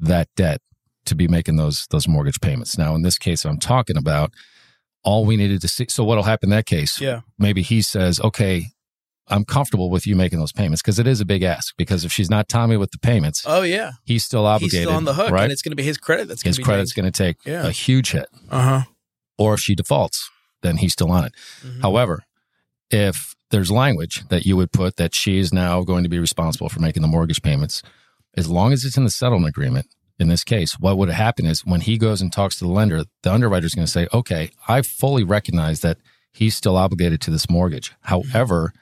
that 0.00 0.28
debt 0.36 0.60
to 1.04 1.14
be 1.14 1.28
making 1.28 1.56
those 1.56 1.86
those 1.90 2.08
mortgage 2.08 2.40
payments. 2.40 2.76
Now, 2.78 2.94
in 2.94 3.02
this 3.02 3.18
case, 3.18 3.44
I'm 3.44 3.58
talking 3.58 3.96
about 3.98 4.32
all 5.02 5.24
we 5.26 5.36
needed 5.36 5.60
to 5.62 5.68
see. 5.68 5.86
So, 5.88 6.02
what'll 6.04 6.24
happen 6.24 6.48
in 6.50 6.56
that 6.56 6.66
case? 6.66 7.00
Yeah. 7.00 7.20
Maybe 7.38 7.62
he 7.62 7.80
says, 7.82 8.18
"Okay, 8.20 8.68
I'm 9.28 9.44
comfortable 9.44 9.90
with 9.90 10.06
you 10.06 10.14
making 10.16 10.38
those 10.38 10.52
payments 10.52 10.82
because 10.82 10.98
it 10.98 11.06
is 11.06 11.20
a 11.20 11.24
big 11.24 11.42
ask. 11.42 11.74
Because 11.76 12.04
if 12.04 12.12
she's 12.12 12.30
not 12.30 12.48
Tommy 12.48 12.76
with 12.76 12.90
the 12.92 12.98
payments, 12.98 13.42
Oh 13.46 13.62
yeah. 13.62 13.92
he's 14.04 14.24
still 14.24 14.42
He's 14.42 14.48
obligated. 14.54 14.82
still 14.86 14.96
on 14.96 15.04
the 15.04 15.14
hook, 15.14 15.30
right? 15.30 15.42
and 15.44 15.52
it's 15.52 15.62
going 15.62 15.72
to 15.72 15.76
be 15.76 15.82
his 15.82 15.98
credit. 15.98 16.28
That's 16.28 16.42
going 16.42 16.50
His 16.50 16.56
to 16.58 16.62
credit's 16.62 16.92
going 16.92 17.10
to 17.10 17.10
take 17.10 17.36
Yeah. 17.44 17.66
a 17.66 17.70
huge 17.70 18.12
hit. 18.12 18.28
Uh 18.50 18.62
huh. 18.62 18.82
Or 19.38 19.54
if 19.54 19.60
she 19.60 19.74
defaults, 19.74 20.30
then 20.62 20.76
he's 20.78 20.92
still 20.92 21.10
on 21.10 21.24
it. 21.24 21.32
Mm-hmm. 21.64 21.80
However, 21.82 22.22
if 22.90 23.34
there's 23.50 23.70
language 23.70 24.24
that 24.28 24.44
you 24.46 24.56
would 24.56 24.72
put 24.72 24.96
that 24.96 25.14
she 25.14 25.38
is 25.38 25.52
now 25.52 25.82
going 25.82 26.02
to 26.02 26.08
be 26.08 26.18
responsible 26.18 26.68
for 26.68 26.80
making 26.80 27.02
the 27.02 27.08
mortgage 27.08 27.42
payments, 27.42 27.82
as 28.36 28.48
long 28.48 28.72
as 28.72 28.84
it's 28.84 28.96
in 28.96 29.04
the 29.04 29.10
settlement 29.10 29.48
agreement, 29.50 29.86
in 30.18 30.28
this 30.28 30.44
case, 30.44 30.78
what 30.78 30.96
would 30.98 31.10
happen 31.10 31.46
is 31.46 31.64
when 31.64 31.80
he 31.82 31.98
goes 31.98 32.22
and 32.22 32.32
talks 32.32 32.58
to 32.58 32.64
the 32.64 32.70
lender, 32.70 33.04
the 33.22 33.32
underwriter 33.32 33.66
is 33.66 33.74
going 33.74 33.84
to 33.86 33.90
say, 33.92 34.06
okay, 34.14 34.50
I 34.66 34.82
fully 34.82 35.24
recognize 35.24 35.80
that 35.80 35.98
he's 36.32 36.56
still 36.56 36.76
obligated 36.76 37.20
to 37.22 37.30
this 37.30 37.50
mortgage. 37.50 37.92
However, 38.02 38.72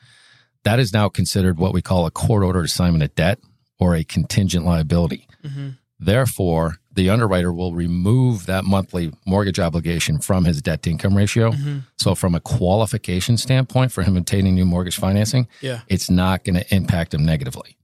that 0.65 0.79
is 0.81 0.93
now 0.93 1.09
considered 1.09 1.59
what 1.59 1.73
we 1.73 1.83
call 1.83 2.07
a 2.07 2.11
court 2.11 2.43
ordered 2.43 2.65
assignment 2.65 3.05
of 3.05 3.15
debt 3.15 3.39
or 3.79 3.95
a 3.95 4.05
contingent 4.05 4.65
liability. 4.65 5.27
hmm 5.45 5.71
Therefore, 6.01 6.77
the 6.93 7.09
underwriter 7.09 7.53
will 7.53 7.73
remove 7.73 8.47
that 8.47 8.65
monthly 8.65 9.13
mortgage 9.27 9.59
obligation 9.61 10.19
from 10.21 10.45
his 10.45 10.61
debt 10.61 10.83
to 10.83 10.91
income 10.91 11.17
ratio. 11.17 11.53
hmm 11.53 11.79
So, 11.97 12.15
from 12.15 12.35
a 12.35 12.41
qualification 12.41 13.37
standpoint 13.39 13.93
for 13.93 14.03
him 14.03 14.17
obtaining 14.17 14.55
new 14.55 14.65
mortgage 14.67 14.97
financing, 14.99 15.47
Yeah. 15.63 15.81
it's 15.89 16.11
not 16.11 16.45
going 16.45 16.57
to 16.57 16.75
impact 16.75 17.15
him 17.15 17.25
negatively. 17.25 17.77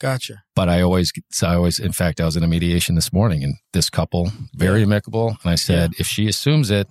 Gotcha. 0.00 0.42
But 0.54 0.68
I 0.68 0.82
always, 0.82 1.12
so 1.30 1.46
I 1.46 1.54
always, 1.54 1.78
in 1.78 1.92
fact, 1.92 2.20
I 2.20 2.24
was 2.26 2.36
in 2.36 2.42
a 2.42 2.48
mediation 2.48 2.94
this 2.96 3.12
morning 3.12 3.42
and 3.42 3.54
this 3.72 3.88
couple, 3.88 4.30
very 4.54 4.80
Yeah. 4.80 4.86
amicable. 4.86 5.28
And 5.42 5.50
I 5.52 5.54
said, 5.54 5.92
if 5.98 6.06
she 6.06 6.26
assumes 6.28 6.70
it, 6.70 6.88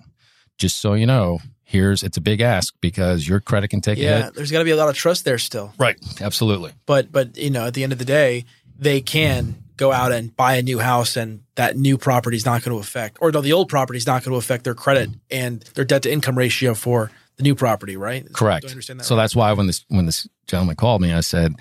just 0.58 0.78
so 0.78 0.94
you 0.94 1.06
know, 1.06 1.38
here's, 1.68 2.02
it's 2.02 2.16
a 2.16 2.20
big 2.20 2.40
ask 2.40 2.72
because 2.80 3.28
your 3.28 3.40
credit 3.40 3.68
can 3.68 3.80
take 3.80 3.98
a 3.98 4.02
Yeah. 4.02 4.24
hit. 4.24 4.34
There's 4.34 4.50
got 4.50 4.60
to 4.60 4.64
be 4.64 4.70
a 4.70 4.76
lot 4.76 4.88
of 4.88 4.94
trust 4.94 5.24
there 5.24 5.36
still. 5.38 5.74
Right. 5.78 5.96
Absolutely. 6.20 6.72
But 6.86 7.12
but 7.12 7.36
you 7.36 7.50
know, 7.50 7.66
at 7.66 7.74
the 7.74 7.82
end 7.82 7.92
of 7.92 7.98
the 7.98 8.04
day, 8.04 8.44
they 8.78 9.00
can 9.00 9.56
go 9.76 9.92
out 9.92 10.12
and 10.12 10.34
buy 10.34 10.54
a 10.54 10.62
new 10.62 10.78
house, 10.78 11.16
and 11.16 11.40
that 11.56 11.76
new 11.76 11.98
property 11.98 12.36
is 12.36 12.46
not 12.46 12.62
going 12.62 12.74
to 12.74 12.80
affect, 12.80 13.18
or 13.20 13.30
no, 13.30 13.42
the 13.42 13.52
old 13.52 13.68
property 13.68 13.98
is 13.98 14.06
not 14.06 14.24
going 14.24 14.32
to 14.32 14.38
affect 14.38 14.64
their 14.64 14.74
credit 14.74 15.10
and 15.30 15.60
their 15.74 15.84
debt 15.84 16.02
to 16.04 16.10
income 16.10 16.38
ratio 16.38 16.72
for 16.72 17.10
the 17.36 17.42
new 17.42 17.54
property, 17.54 17.96
right? 17.96 18.24
Correct. 18.32 18.62
Do 18.62 18.68
I 18.68 18.70
understand 18.70 19.00
that? 19.00 19.04
So 19.04 19.14
right? 19.14 19.22
that's 19.22 19.36
why 19.36 19.52
when 19.52 19.66
this, 19.66 19.84
when 19.88 20.06
this 20.06 20.26
gentleman 20.46 20.76
called 20.76 21.02
me, 21.02 21.12
I 21.12 21.20
said, 21.20 21.56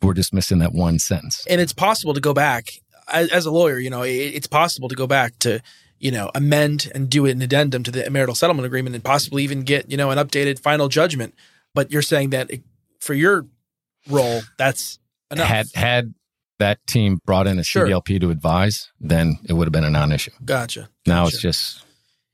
we're 0.00 0.14
just 0.14 0.32
missing 0.32 0.60
that 0.60 0.72
one 0.72 0.98
sentence. 0.98 1.44
and 1.48 1.60
it's 1.60 1.74
possible 1.74 2.14
to 2.14 2.20
go 2.20 2.32
back 2.32 2.70
as, 3.12 3.28
as 3.30 3.44
a 3.44 3.50
lawyer. 3.50 3.78
You 3.78 3.90
know, 3.90 4.02
it, 4.02 4.10
it's 4.12 4.46
possible 4.46 4.88
to 4.88 4.94
go 4.94 5.06
back 5.06 5.38
to 5.40 5.60
you 6.04 6.10
know 6.12 6.30
amend 6.34 6.92
and 6.94 7.08
do 7.08 7.24
an 7.24 7.40
addendum 7.40 7.82
to 7.82 7.90
the 7.90 8.08
marital 8.10 8.34
settlement 8.34 8.66
agreement, 8.66 8.94
and 8.94 9.02
possibly 9.02 9.42
even 9.42 9.62
get 9.62 9.90
you 9.90 9.96
know 9.96 10.10
an 10.10 10.18
updated 10.18 10.60
final 10.60 10.88
judgment. 10.88 11.34
But 11.74 11.90
you're 11.90 12.02
saying 12.02 12.30
that 12.30 12.50
it, 12.50 12.62
for 13.00 13.14
your 13.14 13.46
role, 14.08 14.42
that's 14.58 14.98
enough. 15.30 15.48
Had, 15.48 15.66
had 15.74 16.14
that 16.58 16.86
team 16.86 17.18
brought 17.24 17.46
in 17.46 17.58
a 17.58 17.64
Sure. 17.64 17.86
CDLP 17.86 18.20
to 18.20 18.30
advise, 18.30 18.92
then 19.00 19.38
it 19.48 19.54
would 19.54 19.66
have 19.66 19.72
been 19.72 19.82
a 19.82 19.90
non 19.90 20.12
issue. 20.12 20.30
gotcha. 20.44 20.88
Now 21.06 21.26
it's 21.26 21.40
just 21.40 21.82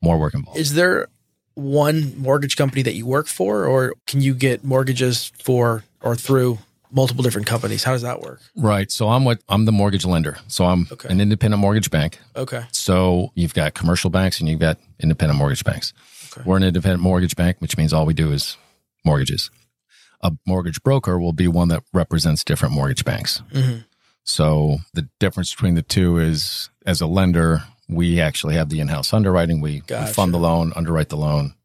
more 0.01 0.19
work 0.19 0.33
involved. 0.33 0.59
Is 0.59 0.73
there 0.73 1.07
one 1.55 2.13
mortgage 2.17 2.57
company 2.57 2.81
that 2.81 2.93
you 2.95 3.05
work 3.05 3.27
for, 3.27 3.65
or 3.65 3.93
can 4.05 4.21
you 4.21 4.33
get 4.35 4.63
mortgages 4.65 5.31
for 5.39 5.83
or 6.01 6.15
through 6.15 6.59
multiple 6.91 7.23
different 7.23 7.47
companies? 7.47 7.83
How 7.83 7.93
does 7.93 8.01
that 8.01 8.21
work? 8.21 8.41
Right. 8.55 8.91
So 8.91 9.09
I'm 9.09 9.23
what 9.25 9.41
I'm 9.49 9.65
the 9.65 9.71
mortgage 9.71 10.05
lender. 10.05 10.37
So 10.47 10.65
I'm 10.65 10.87
Okay. 10.91 11.09
an 11.09 11.21
independent 11.21 11.59
mortgage 11.61 11.89
bank. 11.89 12.19
Okay. 12.35 12.63
So 12.71 13.31
you've 13.35 13.53
got 13.53 13.73
commercial 13.73 14.09
banks 14.09 14.39
and 14.39 14.49
you've 14.49 14.59
got 14.59 14.77
independent 14.99 15.37
mortgage 15.37 15.63
banks. 15.63 15.93
Okay. 16.33 16.43
We're 16.45 16.57
an 16.57 16.63
independent 16.63 17.01
mortgage 17.01 17.35
bank, 17.35 17.57
which 17.59 17.77
means 17.77 17.93
all 17.93 18.05
we 18.05 18.13
do 18.13 18.31
is 18.31 18.57
mortgages. 19.05 19.49
A 20.21 20.31
mortgage 20.45 20.81
broker 20.83 21.17
will 21.19 21.33
be 21.33 21.47
one 21.47 21.69
that 21.69 21.83
represents 21.93 22.43
different 22.43 22.73
mortgage 22.75 23.03
banks. 23.03 23.41
hmm 23.51 23.77
So 24.23 24.77
the 24.93 25.09
difference 25.19 25.51
between 25.53 25.75
the 25.75 25.81
two 25.81 26.17
is 26.19 26.69
as 26.85 27.01
a 27.01 27.07
lender, 27.07 27.63
we 27.89 28.21
actually 28.21 28.55
have 28.55 28.69
the 28.69 28.79
in-house 28.79 29.13
underwriting. 29.13 29.59
We, 29.61 29.81
we 29.89 30.05
fund 30.07 30.33
the 30.33 30.37
loan, 30.37 30.71
underwrite 30.75 31.09
the 31.09 31.17
loan, 31.17 31.55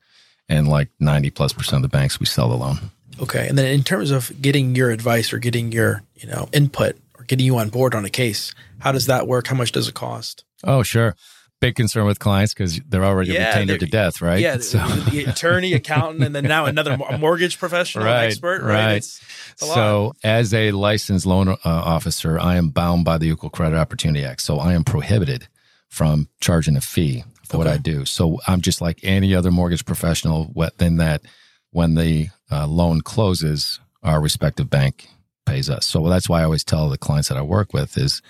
and 0.49 0.67
like 0.69 0.89
90 0.99 1.31
plus 1.31 1.53
percent 1.53 1.77
of 1.77 1.83
the 1.91 1.97
banks, 1.97 2.19
we 2.19 2.27
sell 2.27 2.49
the 2.49 2.57
loan. 2.57 2.91
Okay. 3.21 3.47
And 3.49 3.57
then 3.57 3.67
in 3.67 3.83
terms 3.83 4.11
of 4.11 4.31
getting 4.41 4.75
your 4.75 4.91
advice 4.91 5.33
or 5.33 5.39
getting 5.39 5.73
your 5.73 6.03
you 6.17 6.29
know 6.29 6.49
input 6.53 6.97
or 7.19 7.25
getting 7.25 7.47
you 7.47 7.57
on 7.59 7.69
board 7.71 7.95
on 7.95 8.05
a 8.05 8.11
case, 8.11 8.55
how 8.81 8.93
does 8.93 9.07
that 9.07 9.27
work? 9.27 9.47
How 9.47 9.55
much 9.57 9.73
does 9.73 9.89
it 9.89 9.95
cost? 9.95 10.45
Oh, 10.65 10.83
sure. 10.83 11.15
Big 11.59 11.75
concern 11.75 12.05
with 12.05 12.19
clients 12.19 12.53
because 12.53 12.79
they're 12.87 13.05
already 13.05 13.33
Yeah, 13.33 13.49
retained 13.49 13.71
they're- 13.71 13.79
to 13.79 13.87
death, 13.87 14.21
right? 14.21 14.41
Yeah, 14.41 14.59
So, 14.59 14.77
the, 14.79 15.11
the 15.11 15.25
attorney, 15.31 15.73
accountant, 15.73 16.23
and 16.23 16.35
then 16.35 16.45
now 16.45 16.67
another 16.67 16.99
mo- 16.99 17.17
mortgage 17.19 17.59
professional, 17.59 18.05
Right, 18.05 18.27
expert, 18.27 18.61
right? 18.63 18.75
right. 18.85 18.97
It's, 18.99 19.23
it's 19.53 19.65
so 19.67 20.13
as 20.23 20.53
a 20.53 20.73
licensed 20.73 21.25
loan 21.25 21.49
uh, 21.49 21.57
officer, 21.65 22.39
I 22.39 22.57
am 22.57 22.69
bound 22.69 23.07
by 23.07 23.17
the 23.17 23.29
Equal 23.31 23.49
Credit 23.49 23.75
Opportunity 23.79 24.23
Act. 24.23 24.43
So 24.43 24.59
I 24.59 24.75
am 24.75 24.85
prohibited 24.85 25.49
from 25.89 26.29
charging 26.41 26.77
a 26.77 26.83
fee 26.83 27.25
for 27.49 27.57
what 27.57 27.67
I 27.67 27.79
do. 27.79 28.05
So 28.05 28.39
I'm 28.47 28.61
just 28.61 28.83
like 28.83 29.01
any 29.03 29.35
other 29.35 29.51
mortgage 29.51 29.87
professional. 29.87 30.45
What 30.53 30.77
then 30.77 30.97
that 30.97 31.23
when 31.73 31.95
the 31.95 32.29
uh, 32.51 32.67
loan 32.67 33.01
closes, 33.01 33.81
our 34.03 34.21
respective 34.21 34.71
bank 34.71 35.09
pays 35.45 35.69
us. 35.71 35.87
So 35.87 36.09
that's 36.09 36.29
why 36.29 36.41
I 36.41 36.45
always 36.45 36.65
tell 36.65 36.89
the 36.89 36.99
clients 36.99 37.29
that 37.29 37.39
I 37.39 37.43
work 37.43 37.73
with 37.73 37.97
is, 37.99 38.23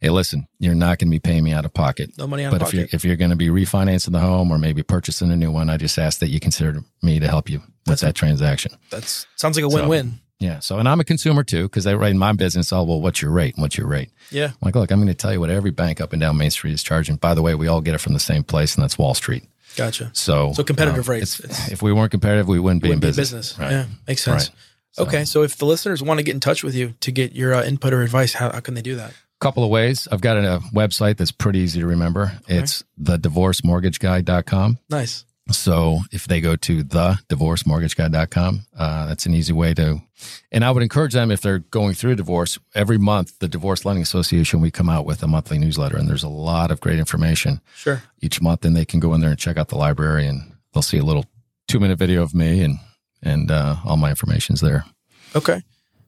hey, 0.00 0.10
listen, 0.10 0.46
you're 0.58 0.74
not 0.74 0.98
going 0.98 1.08
to 1.08 1.10
be 1.10 1.18
paying 1.18 1.44
me 1.44 1.52
out 1.52 1.64
of 1.64 1.72
pocket. 1.74 2.10
no 2.18 2.26
money 2.26 2.44
out 2.44 2.52
But 2.52 2.62
of 2.62 2.68
if 2.68 2.74
you're 2.74 2.86
if 2.92 3.04
you're 3.04 3.16
going 3.16 3.30
to 3.30 3.36
be 3.36 3.48
refinancing 3.48 4.12
the 4.12 4.20
home 4.20 4.50
or 4.50 4.58
maybe 4.58 4.82
purchasing 4.82 5.30
a 5.32 5.36
new 5.36 5.50
one, 5.50 5.70
I 5.70 5.76
just 5.76 5.98
ask 5.98 6.18
that 6.20 6.28
you 6.28 6.40
consider 6.40 6.82
me 7.02 7.18
to 7.20 7.28
help 7.28 7.48
you 7.50 7.58
with 7.60 7.68
That's 7.86 8.00
that 8.02 8.14
transaction. 8.14 8.72
That 8.90 9.04
sounds 9.36 9.56
like 9.56 9.64
a 9.66 9.70
So- 9.70 9.76
win-win. 9.80 10.20
Yeah. 10.40 10.60
So, 10.60 10.78
and 10.78 10.88
I'm 10.88 11.00
a 11.00 11.04
consumer 11.04 11.42
too, 11.42 11.64
because 11.64 11.82
they 11.82 11.96
write 11.96 12.12
in 12.12 12.18
my 12.18 12.32
business, 12.32 12.72
oh, 12.72 12.84
well, 12.84 13.00
what's 13.00 13.20
your 13.20 13.32
rate? 13.32 13.54
What's 13.56 13.76
your 13.76 13.88
rate? 13.88 14.10
Yeah. 14.30 14.46
I'm 14.46 14.54
like, 14.62 14.76
look, 14.76 14.92
I'm 14.92 14.98
going 15.00 15.08
to 15.08 15.14
tell 15.14 15.32
you 15.32 15.40
what 15.40 15.50
every 15.50 15.72
bank 15.72 16.00
up 16.00 16.12
and 16.12 16.20
down 16.20 16.36
Main 16.36 16.52
Street 16.52 16.74
is 16.74 16.82
charging. 16.84 17.16
By 17.16 17.34
the 17.34 17.42
way, 17.42 17.56
we 17.56 17.66
all 17.66 17.80
get 17.80 17.96
it 17.96 17.98
from 17.98 18.12
the 18.12 18.20
same 18.20 18.44
place, 18.44 18.76
and 18.76 18.84
that's 18.84 18.96
Wall 18.96 19.14
Street. 19.14 19.42
Gotcha. 19.78 20.10
So, 20.12 20.52
So 20.52 20.62
competitive 20.64 21.08
um, 21.08 21.14
rates. 21.14 21.40
if 21.70 21.80
we 21.82 21.92
weren't 21.92 22.10
competitive, 22.10 22.48
we 22.48 22.58
wouldn't 22.58 22.82
be 22.82 22.88
Wouldn't 22.88 23.04
in 23.04 23.10
be 23.12 23.16
business. 23.16 23.58
Right. 23.58 23.70
Yeah, 23.70 23.86
makes 24.06 24.22
sense. 24.22 24.48
Right. 24.50 24.56
So, 24.90 25.02
Okay, 25.04 25.24
so 25.24 25.42
if 25.44 25.56
the 25.56 25.64
listeners 25.66 26.02
want 26.02 26.18
to 26.18 26.24
get 26.24 26.34
in 26.34 26.40
touch 26.40 26.64
with 26.64 26.74
you 26.74 26.94
to 27.00 27.12
get 27.12 27.32
your 27.32 27.54
uh, 27.54 27.62
input 27.64 27.92
or 27.92 28.02
advice, 28.02 28.32
how, 28.34 28.50
how 28.50 28.60
can 28.60 28.74
they 28.74 28.82
do 28.82 28.96
that? 28.96 29.10
A 29.10 29.40
couple 29.40 29.62
of 29.62 29.70
ways. 29.70 30.08
I've 30.10 30.20
got 30.20 30.36
a 30.36 30.60
website 30.74 31.16
that's 31.18 31.30
pretty 31.30 31.60
easy 31.60 31.78
to 31.80 31.86
remember. 31.86 32.32
It's 32.48 32.82
the 32.96 33.16
divorcemortgageguide.com. 33.18 34.78
Nice. 34.90 35.24
So 35.50 36.00
if 36.12 36.26
they 36.26 36.40
go 36.40 36.56
to 36.56 36.82
the 36.82 37.18
divorcemortgageguide.com, 37.28 38.66
uh, 38.76 39.06
that's 39.06 39.26
an 39.26 39.34
easy 39.34 39.52
way 39.52 39.74
to. 39.74 40.00
And 40.50 40.64
I 40.64 40.70
would 40.70 40.82
encourage 40.82 41.12
them 41.12 41.30
if 41.30 41.40
they're 41.40 41.60
going 41.60 41.94
through 41.94 42.12
a 42.12 42.16
divorce. 42.16 42.58
Every 42.74 42.98
month, 42.98 43.38
the 43.38 43.48
Divorce 43.48 43.84
Lending 43.84 44.02
Association, 44.02 44.60
we 44.60 44.70
come 44.70 44.88
out 44.88 45.04
with 45.06 45.22
a 45.22 45.26
monthly 45.28 45.58
newsletter, 45.58 45.96
and 45.96 46.08
there's 46.08 46.24
a 46.24 46.28
lot 46.28 46.70
of 46.70 46.80
great 46.80 46.98
information 46.98 47.60
Sure. 47.76 48.02
each 48.20 48.40
month. 48.42 48.64
And 48.64 48.76
they 48.76 48.84
can 48.84 49.00
go 49.00 49.14
in 49.14 49.20
there 49.20 49.30
and 49.30 49.38
check 49.38 49.56
out 49.56 49.68
the 49.68 49.78
library, 49.78 50.26
and 50.26 50.52
they'll 50.74 50.82
see 50.82 50.98
a 50.98 51.04
little 51.04 51.24
two 51.68 51.78
minute 51.80 51.98
video 51.98 52.22
of 52.22 52.34
me, 52.34 52.62
and 52.62 52.78
and 53.22 53.50
uh, 53.50 53.76
all 53.84 53.96
my 53.96 54.10
information's 54.10 54.60
there. 54.60 54.84
Okay. 55.34 55.62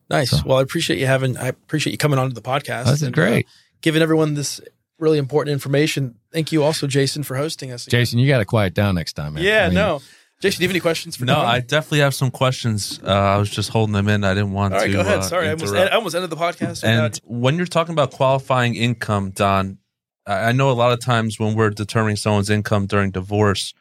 Nice. 0.09 0.31
So- 0.31 0.41
Well, 0.45 0.57
I 0.59 0.61
appreciate 0.61 0.99
you 0.99 1.07
having. 1.07 1.37
I 1.37 1.47
appreciate 1.47 1.91
you 1.91 1.97
coming 1.97 2.19
onto 2.19 2.33
the 2.33 2.41
podcast. 2.41 2.85
That's 2.85 3.01
and, 3.01 3.13
great, 3.13 3.45
uh, 3.45 3.49
giving 3.81 4.01
everyone 4.01 4.33
this 4.33 4.59
really 5.01 5.17
important 5.17 5.51
information. 5.51 6.15
Thank 6.31 6.53
you 6.53 6.63
also, 6.63 6.87
Jason, 6.87 7.23
for 7.23 7.35
hosting 7.35 7.71
us. 7.71 7.85
again. 7.87 7.99
Jason. 7.99 8.19
You 8.19 8.27
got 8.27 8.37
to 8.37 8.45
quiet 8.45 8.73
down 8.73 8.95
next 8.95 9.13
time, 9.13 9.33
man. 9.33 9.43
Yeah. 9.43 9.63
I 9.63 9.67
mean, 9.67 9.75
no. 9.75 10.01
Jason, 10.41 10.59
do 10.59 10.63
you 10.63 10.67
have 10.69 10.73
any 10.73 10.79
questions 10.79 11.15
for 11.15 11.25
No, 11.25 11.35
Don? 11.35 11.45
I 11.45 11.59
definitely 11.59 11.99
have 11.99 12.15
some 12.15 12.31
questions. 12.31 12.99
Uh, 13.03 13.11
I 13.11 13.37
was 13.37 13.49
just 13.49 13.69
holding 13.69 13.93
them 13.93 14.07
in. 14.07 14.23
I 14.23 14.33
didn't 14.33 14.53
want 14.53 14.73
to. 14.73 14.77
All 14.77 14.81
right, 14.81 14.87
to. 14.87 14.93
go 14.93 15.01
ahead. 15.01 15.19
uh, 15.19 15.21
Sorry, 15.23 15.47
I 15.47 15.51
almost. 15.51 15.75
I 15.75 15.87
almost 15.89 16.15
ended 16.15 16.29
the 16.31 16.35
podcast. 16.35 16.83
And 16.83 17.03
without- 17.03 17.19
when 17.25 17.57
you're 17.57 17.65
talking 17.67 17.93
about 17.93 18.11
qualifying 18.11 18.73
income, 18.75 19.31
Don, 19.31 19.77
I 20.25 20.49
I 20.49 20.51
know 20.53 20.71
a 20.71 20.73
lot 20.73 20.93
of 20.93 20.99
times 20.99 21.39
when 21.39 21.53
we're 21.55 21.69
determining 21.69 22.15
someone's 22.15 22.49
income 22.49 22.87
during 22.87 23.11
divorce, 23.11 23.73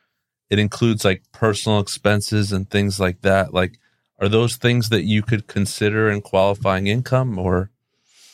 it 0.50 0.58
includes 0.58 1.02
like 1.04 1.22
personal 1.32 1.80
expenses 1.80 2.52
and 2.52 2.68
things 2.68 3.00
like 3.00 3.22
that. 3.22 3.54
Like, 3.54 3.78
are 4.18 4.28
those 4.28 4.56
things 4.56 4.90
that 4.90 5.04
you 5.04 5.22
could 5.22 5.46
consider 5.46 6.10
in 6.10 6.20
qualifying 6.20 6.88
income? 6.88 7.38
Or 7.38 7.70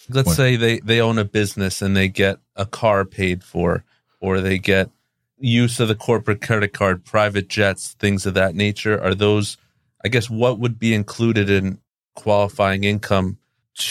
let's 0.09 0.27
What? 0.29 0.37
say 0.37 0.57
they, 0.57 0.79
they 0.81 1.01
own 1.01 1.19
a 1.19 1.25
business 1.25 1.83
and 1.83 1.97
they 1.97 2.09
get 2.09 2.39
a 2.55 2.67
car 2.67 3.05
paid 3.05 3.43
for, 3.45 3.85
or 4.21 4.41
they 4.41 4.59
get 4.59 4.91
use 5.39 5.81
of 5.81 5.89
the 5.89 5.95
corporate 5.95 6.41
credit 6.41 6.73
card, 6.73 7.05
private 7.05 7.49
jets, 7.49 7.93
things 7.95 8.25
of 8.27 8.35
that 8.35 8.55
nature. 8.55 9.01
Are 9.03 9.15
those, 9.15 9.57
I 10.05 10.09
guess, 10.09 10.31
what 10.31 10.59
would 10.59 10.79
be 10.79 10.95
included 10.95 11.51
in 11.51 11.79
qualifying 12.15 12.85
income 12.85 13.39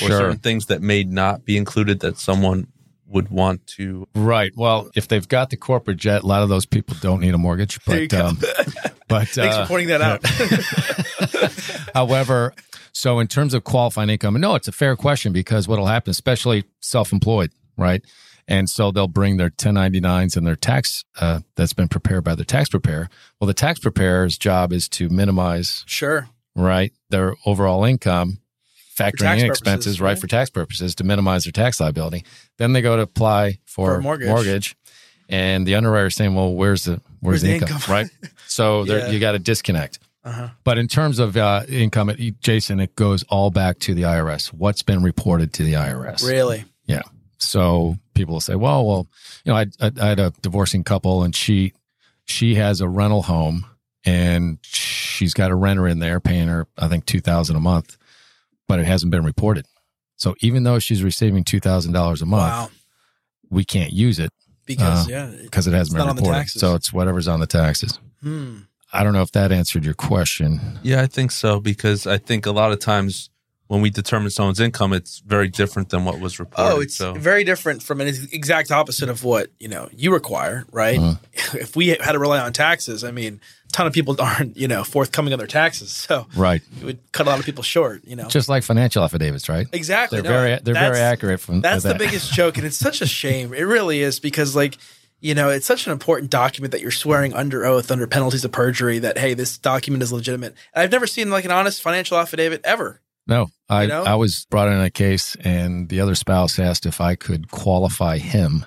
or 0.01 0.09
certain 0.09 0.37
things 0.37 0.65
that 0.67 0.81
may 0.81 1.03
not 1.03 1.45
be 1.45 1.57
included 1.57 1.99
that 1.99 2.17
someone 2.17 2.67
would 3.07 3.29
want 3.29 3.67
to 3.67 4.07
Right. 4.15 4.51
Well, 4.55 4.89
if 4.95 5.07
they've 5.07 5.27
got 5.27 5.51
the 5.51 5.57
corporate 5.57 5.97
jet, 5.97 6.23
a 6.23 6.25
lot 6.25 6.41
of 6.41 6.49
those 6.49 6.65
people 6.65 6.97
don't 7.01 7.21
need 7.21 7.35
a 7.35 7.37
mortgage. 7.37 7.77
But 7.85 7.91
There 7.91 8.01
you 8.01 8.07
go. 8.07 8.25
um, 8.25 8.39
but 9.07 9.27
Thanks 9.27 9.55
uh, 9.55 9.63
for 9.65 9.67
pointing 9.67 9.89
that 9.89 10.01
out. 10.01 10.25
However, 11.93 12.53
so 12.97 13.19
in 13.19 13.27
terms 13.27 13.53
of 13.53 13.65
qualifying 13.65 14.09
income, 14.09 14.39
no, 14.39 14.55
it's 14.55 14.69
a 14.69 14.71
fair 14.71 14.95
question 14.95 15.33
because 15.33 15.67
what'll 15.67 15.87
happen, 15.87 16.11
especially 16.11 16.63
self-employed, 16.79 17.51
right? 17.77 18.01
And 18.47 18.69
so 18.69 18.89
they'll 18.89 19.09
bring 19.09 19.35
their 19.35 19.49
1099s 19.49 20.37
and 20.37 20.47
their 20.47 20.55
tax 20.55 21.03
uh, 21.19 21.41
that's 21.57 21.73
been 21.73 21.89
prepared 21.89 22.23
by 22.23 22.35
the 22.35 22.45
tax 22.45 22.69
preparer. 22.69 23.09
Well, 23.39 23.47
the 23.47 23.53
tax 23.53 23.79
preparer's 23.79 24.37
job 24.37 24.71
is 24.71 24.87
to 24.89 25.09
minimize, 25.09 25.83
sure. 25.87 26.29
right, 26.55 26.93
their 27.09 27.35
overall 27.45 27.83
income, 27.83 28.37
factoring 28.97 29.39
in 29.39 29.45
expenses, 29.47 29.99
right, 29.99 30.11
right? 30.11 30.17
for 30.19 30.27
tax 30.27 30.49
purposes 30.49 30.95
to 30.95 31.03
minimize 31.03 31.43
their 31.43 31.51
tax 31.51 31.81
liability. 31.81 32.23
Then 32.57 32.71
they 32.71 32.81
go 32.81 32.95
to 32.95 33.01
apply 33.01 33.59
for, 33.65 33.95
For 33.95 33.95
a 33.99 34.01
mortgage. 34.29 34.77
and 35.27 35.67
the 35.67 35.75
underwriter's 35.75 36.15
saying, 36.15 36.33
"Well, 36.33 36.53
where's 36.53 36.85
the 36.85 36.91
where's, 36.91 37.01
Where's 37.19 37.41
the 37.41 37.53
income, 37.55 37.75
income? 37.75 37.93
right?" 37.93 38.07
So 38.47 38.85
there, 38.85 38.99
Yeah. 38.99 39.09
you 39.09 39.19
got 39.19 39.33
to 39.33 39.39
disconnect. 39.39 39.99
Uh-huh. 40.25 40.49
But 40.63 40.77
in 40.79 40.87
terms 40.87 41.19
of 41.19 41.37
uh, 41.37 41.63
income, 41.69 42.09
it, 42.09 42.41
Jason, 42.41 42.79
it 42.79 42.95
goes 42.95 43.23
all 43.29 43.51
back 43.51 43.77
to 43.79 43.93
the 43.93 44.01
IRS. 44.01 44.47
What's 44.47 44.81
been 44.81 45.03
reported 45.03 45.53
to 45.53 45.63
the 45.63 45.73
IRS? 45.73 46.27
Really? 46.27 46.65
Yeah. 46.85 47.03
So 47.37 47.97
people 48.15 48.33
will 48.33 48.41
say, 48.41 48.55
"Well, 48.55 48.85
well, 48.85 49.07
you 49.43 49.51
know, 49.51 49.57
I, 49.57 49.65
I, 49.79 49.91
I 50.01 50.07
had 50.07 50.19
a 50.19 50.33
divorcing 50.41 50.83
couple, 50.83 51.21
and 51.23 51.35
she 51.35 51.73
she 52.25 52.55
has 52.55 52.81
a 52.81 52.87
rental 52.89 53.21
home, 53.21 53.65
and 54.03 54.57
she's 54.63 55.33
got 55.35 55.51
a 55.51 55.55
renter 55.55 55.87
in 55.87 55.99
there 55.99 56.19
paying 56.19 56.47
her, 56.47 56.65
I 56.77 56.87
think, 56.87 57.05
two 57.05 57.21
thousand 57.21 57.55
a 57.55 57.59
month, 57.59 57.97
but 58.67 58.79
it 58.79 58.85
hasn't 58.87 59.11
been 59.11 59.23
reported. 59.23 59.65
So 60.15 60.33
even 60.39 60.63
though 60.63 60.79
she's 60.79 61.03
receiving 61.03 61.43
two 61.43 61.59
thousand 61.59 61.91
dollars 61.93 62.21
a 62.23 62.25
month, 62.25 62.51
Wow. 62.51 62.69
we 63.51 63.63
can't 63.63 63.91
use 63.93 64.17
it 64.17 64.31
Because 64.65 65.07
Uh, 65.07 65.11
yeah, 65.11 65.27
it- 65.27 65.43
because 65.43 65.67
it 65.67 65.73
hasn't 65.73 65.87
It's 65.87 65.93
been 65.93 66.07
not 66.07 66.09
on 66.09 66.15
the 66.15 66.21
reported. 66.23 66.49
So 66.49 66.73
it's 66.73 66.91
whatever's 66.91 67.27
on 67.27 67.41
the 67.41 67.47
taxes. 67.47 67.99
hmm. 68.21 68.59
I 68.99 69.03
don't 69.03 69.13
know 69.13 69.21
if 69.21 69.31
that 69.33 69.51
answered 69.51 69.83
your 69.85 69.93
question. 70.09 70.59
yeah 70.83 71.01
i 71.01 71.07
think 71.07 71.31
so 71.31 71.59
because 71.59 72.07
i 72.07 72.17
think 72.17 72.45
a 72.45 72.51
lot 72.61 72.71
of 72.71 72.79
times 72.79 73.29
when 73.67 73.81
we 73.81 73.89
determine 73.89 74.29
someone's 74.29 74.59
income 74.59 74.93
it's 74.93 75.19
very 75.25 75.49
different 75.49 75.89
than 75.89 76.05
what 76.05 76.19
was 76.19 76.39
reported 76.39 76.71
Oh, 76.73 76.79
it's 76.81 76.95
so 76.95 77.13
very 77.31 77.43
different 77.43 77.81
from 77.83 77.99
an 77.99 78.07
exact 78.31 78.69
opposite 78.71 79.09
of 79.09 79.23
what 79.23 79.47
you 79.59 79.67
know 79.67 79.89
you 79.91 80.13
require, 80.13 80.65
right? 80.71 80.99
Uh-huh. 80.99 81.15
If 81.65 81.75
we 81.75 81.87
had 81.89 82.11
to 82.13 82.19
rely 82.19 82.39
on 82.39 82.53
taxes, 82.53 83.03
I 83.03 83.11
mean, 83.11 83.33
a 83.69 83.71
ton 83.71 83.87
of 83.87 83.93
people 83.93 84.15
aren't 84.27 84.55
you 84.55 84.67
know 84.67 84.83
forthcoming 84.83 85.33
on 85.33 85.39
their 85.39 85.47
taxes, 85.61 85.89
so 86.07 86.27
Right. 86.35 86.61
it 86.79 86.83
would 86.85 86.99
cut 87.11 87.25
a 87.25 87.29
lot 87.31 87.39
of 87.39 87.45
people 87.45 87.63
short. 87.63 87.97
You 88.05 88.15
know, 88.19 88.27
Just 88.37 88.49
like 88.49 88.63
financial 88.63 89.03
affidavits, 89.03 89.49
right? 89.49 89.65
exactly. 89.73 90.21
They're 90.21 90.31
No, 90.31 90.37
very 90.41 90.59
they're 90.63 90.83
very 90.89 90.99
accurate 91.11 91.39
from 91.39 91.61
That's 91.61 91.83
with 91.83 91.93
the 91.93 91.97
biggest 92.05 92.31
joke, 92.33 92.57
and 92.59 92.65
it's 92.67 92.77
such 92.77 93.01
a 93.01 93.07
shame. 93.07 93.47
It 93.61 93.63
really 93.63 93.99
is 94.01 94.19
because, 94.19 94.55
like, 94.55 94.77
you 95.25 95.33
know, 95.33 95.49
it's 95.49 95.65
such 95.65 95.87
an 95.87 95.91
important 95.91 96.29
document 96.29 96.71
that 96.71 96.81
you're 96.81 96.91
swearing 96.91 97.33
under 97.33 97.65
oath, 97.65 97.89
under 97.89 98.05
penalties 98.05 98.45
of 98.45 98.51
perjury, 98.51 98.99
that 98.99 99.17
hey, 99.17 99.33
this 99.33 99.57
document 99.57 100.03
is 100.03 100.13
legitimate. 100.13 100.53
And 100.73 100.83
I've 100.83 100.91
never 100.91 101.07
seen 101.07 101.31
like 101.31 101.45
an 101.45 101.51
honest 101.51 101.81
financial 101.81 102.17
affidavit 102.17 102.61
ever. 102.63 103.01
No, 103.27 103.47
I 103.67 103.83
You 103.83 103.87
know? 103.87 104.03
I 104.03 104.13
was 104.15 104.45
brought 104.51 104.67
in 104.67 104.79
a 104.79 104.91
case, 104.91 105.35
and 105.43 105.89
the 105.89 105.99
other 105.99 106.13
spouse 106.13 106.59
asked 106.59 106.85
if 106.85 107.01
I 107.01 107.15
could 107.15 107.49
qualify 107.49 108.19
him 108.19 108.65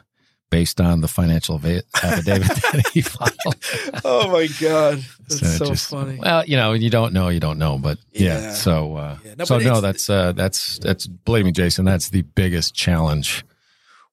based 0.50 0.80
on 0.80 1.00
the 1.00 1.06
financial 1.06 1.58
va- 1.58 1.82
affidavit 2.02 2.48
that 2.48 2.90
he 2.92 3.00
filed. 3.14 4.02
Oh 4.04 4.28
my 4.32 4.48
god, 4.60 5.04
that's 5.28 5.38
So 5.40 5.46
so, 5.46 5.64
just- 5.66 5.90
funny. 5.90 6.18
Well, 6.20 6.44
you 6.44 6.56
know, 6.56 6.72
you 6.72 6.90
don't 6.90 7.12
know, 7.12 7.28
you 7.28 7.38
don't 7.38 7.58
know, 7.58 7.78
but 7.78 7.98
yeah. 8.12 8.40
Yeah. 8.40 8.52
so, 8.54 8.96
uh, 8.96 9.18
Yeah, 9.24 9.34
no, 9.38 9.44
so 9.44 9.58
no, 9.58 9.80
that's 9.80 10.10
uh, 10.10 10.32
that's 10.32 10.78
that's 10.78 11.06
believe 11.06 11.44
me, 11.44 11.52
Jason, 11.52 11.84
that's 11.84 12.08
the 12.10 12.22
biggest 12.22 12.74
challenge 12.74 13.44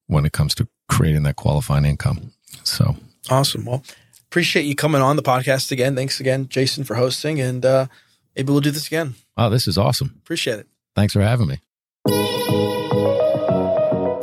when 0.05 0.25
it 0.27 0.31
comes 0.33 0.53
to 0.55 0.67
creating 0.87 1.23
that 1.23 1.35
qualifying 1.37 1.85
income. 1.85 2.31
So, 2.65 2.95
Awesome. 3.29 3.65
Well, 3.65 3.83
appreciate 4.29 4.65
you 4.65 4.75
coming 4.75 5.01
on 5.01 5.15
the 5.15 5.23
podcast 5.23 5.71
again. 5.71 5.95
Thanks 5.95 6.19
again, 6.19 6.47
Jason, 6.49 6.83
for 6.83 6.95
hosting, 6.95 7.39
and 7.41 7.65
uh, 7.65 7.87
maybe 8.35 8.51
we'll 8.51 8.61
do 8.61 8.71
this 8.71 8.87
again. 8.87 9.15
wow, 9.37 9.49
this 9.49 9.67
is 9.67 9.77
awesome. 9.77 10.13
Appreciate 10.23 10.59
it. 10.59 10.67
Thanks 10.95 11.13
for 11.13 11.21
having 11.21 11.47
me. 11.47 11.59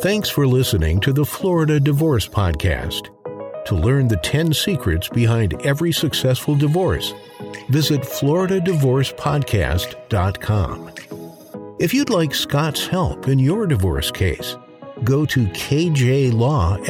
Thanks 0.00 0.28
for 0.28 0.46
listening 0.48 0.98
to 1.00 1.12
the 1.12 1.24
Florida 1.24 1.78
Divorce 1.78 2.26
Podcast. 2.28 3.08
To 3.66 3.76
learn 3.76 4.08
the 4.08 4.16
10 4.16 4.52
secrets 4.52 5.08
behind 5.08 5.54
every 5.64 5.92
successful 5.92 6.56
divorce, 6.56 7.14
visit 7.68 8.00
floridadivorcepodcast.com. 8.02 10.90
If 11.78 11.94
you'd 11.94 12.10
like 12.10 12.34
Scott's 12.34 12.86
help 12.86 13.28
in 13.28 13.38
your 13.38 13.66
divorce 13.66 14.10
case, 14.10 14.56
go 15.04 15.26
to 15.26 15.46
kjlawfla.com. 15.46 16.82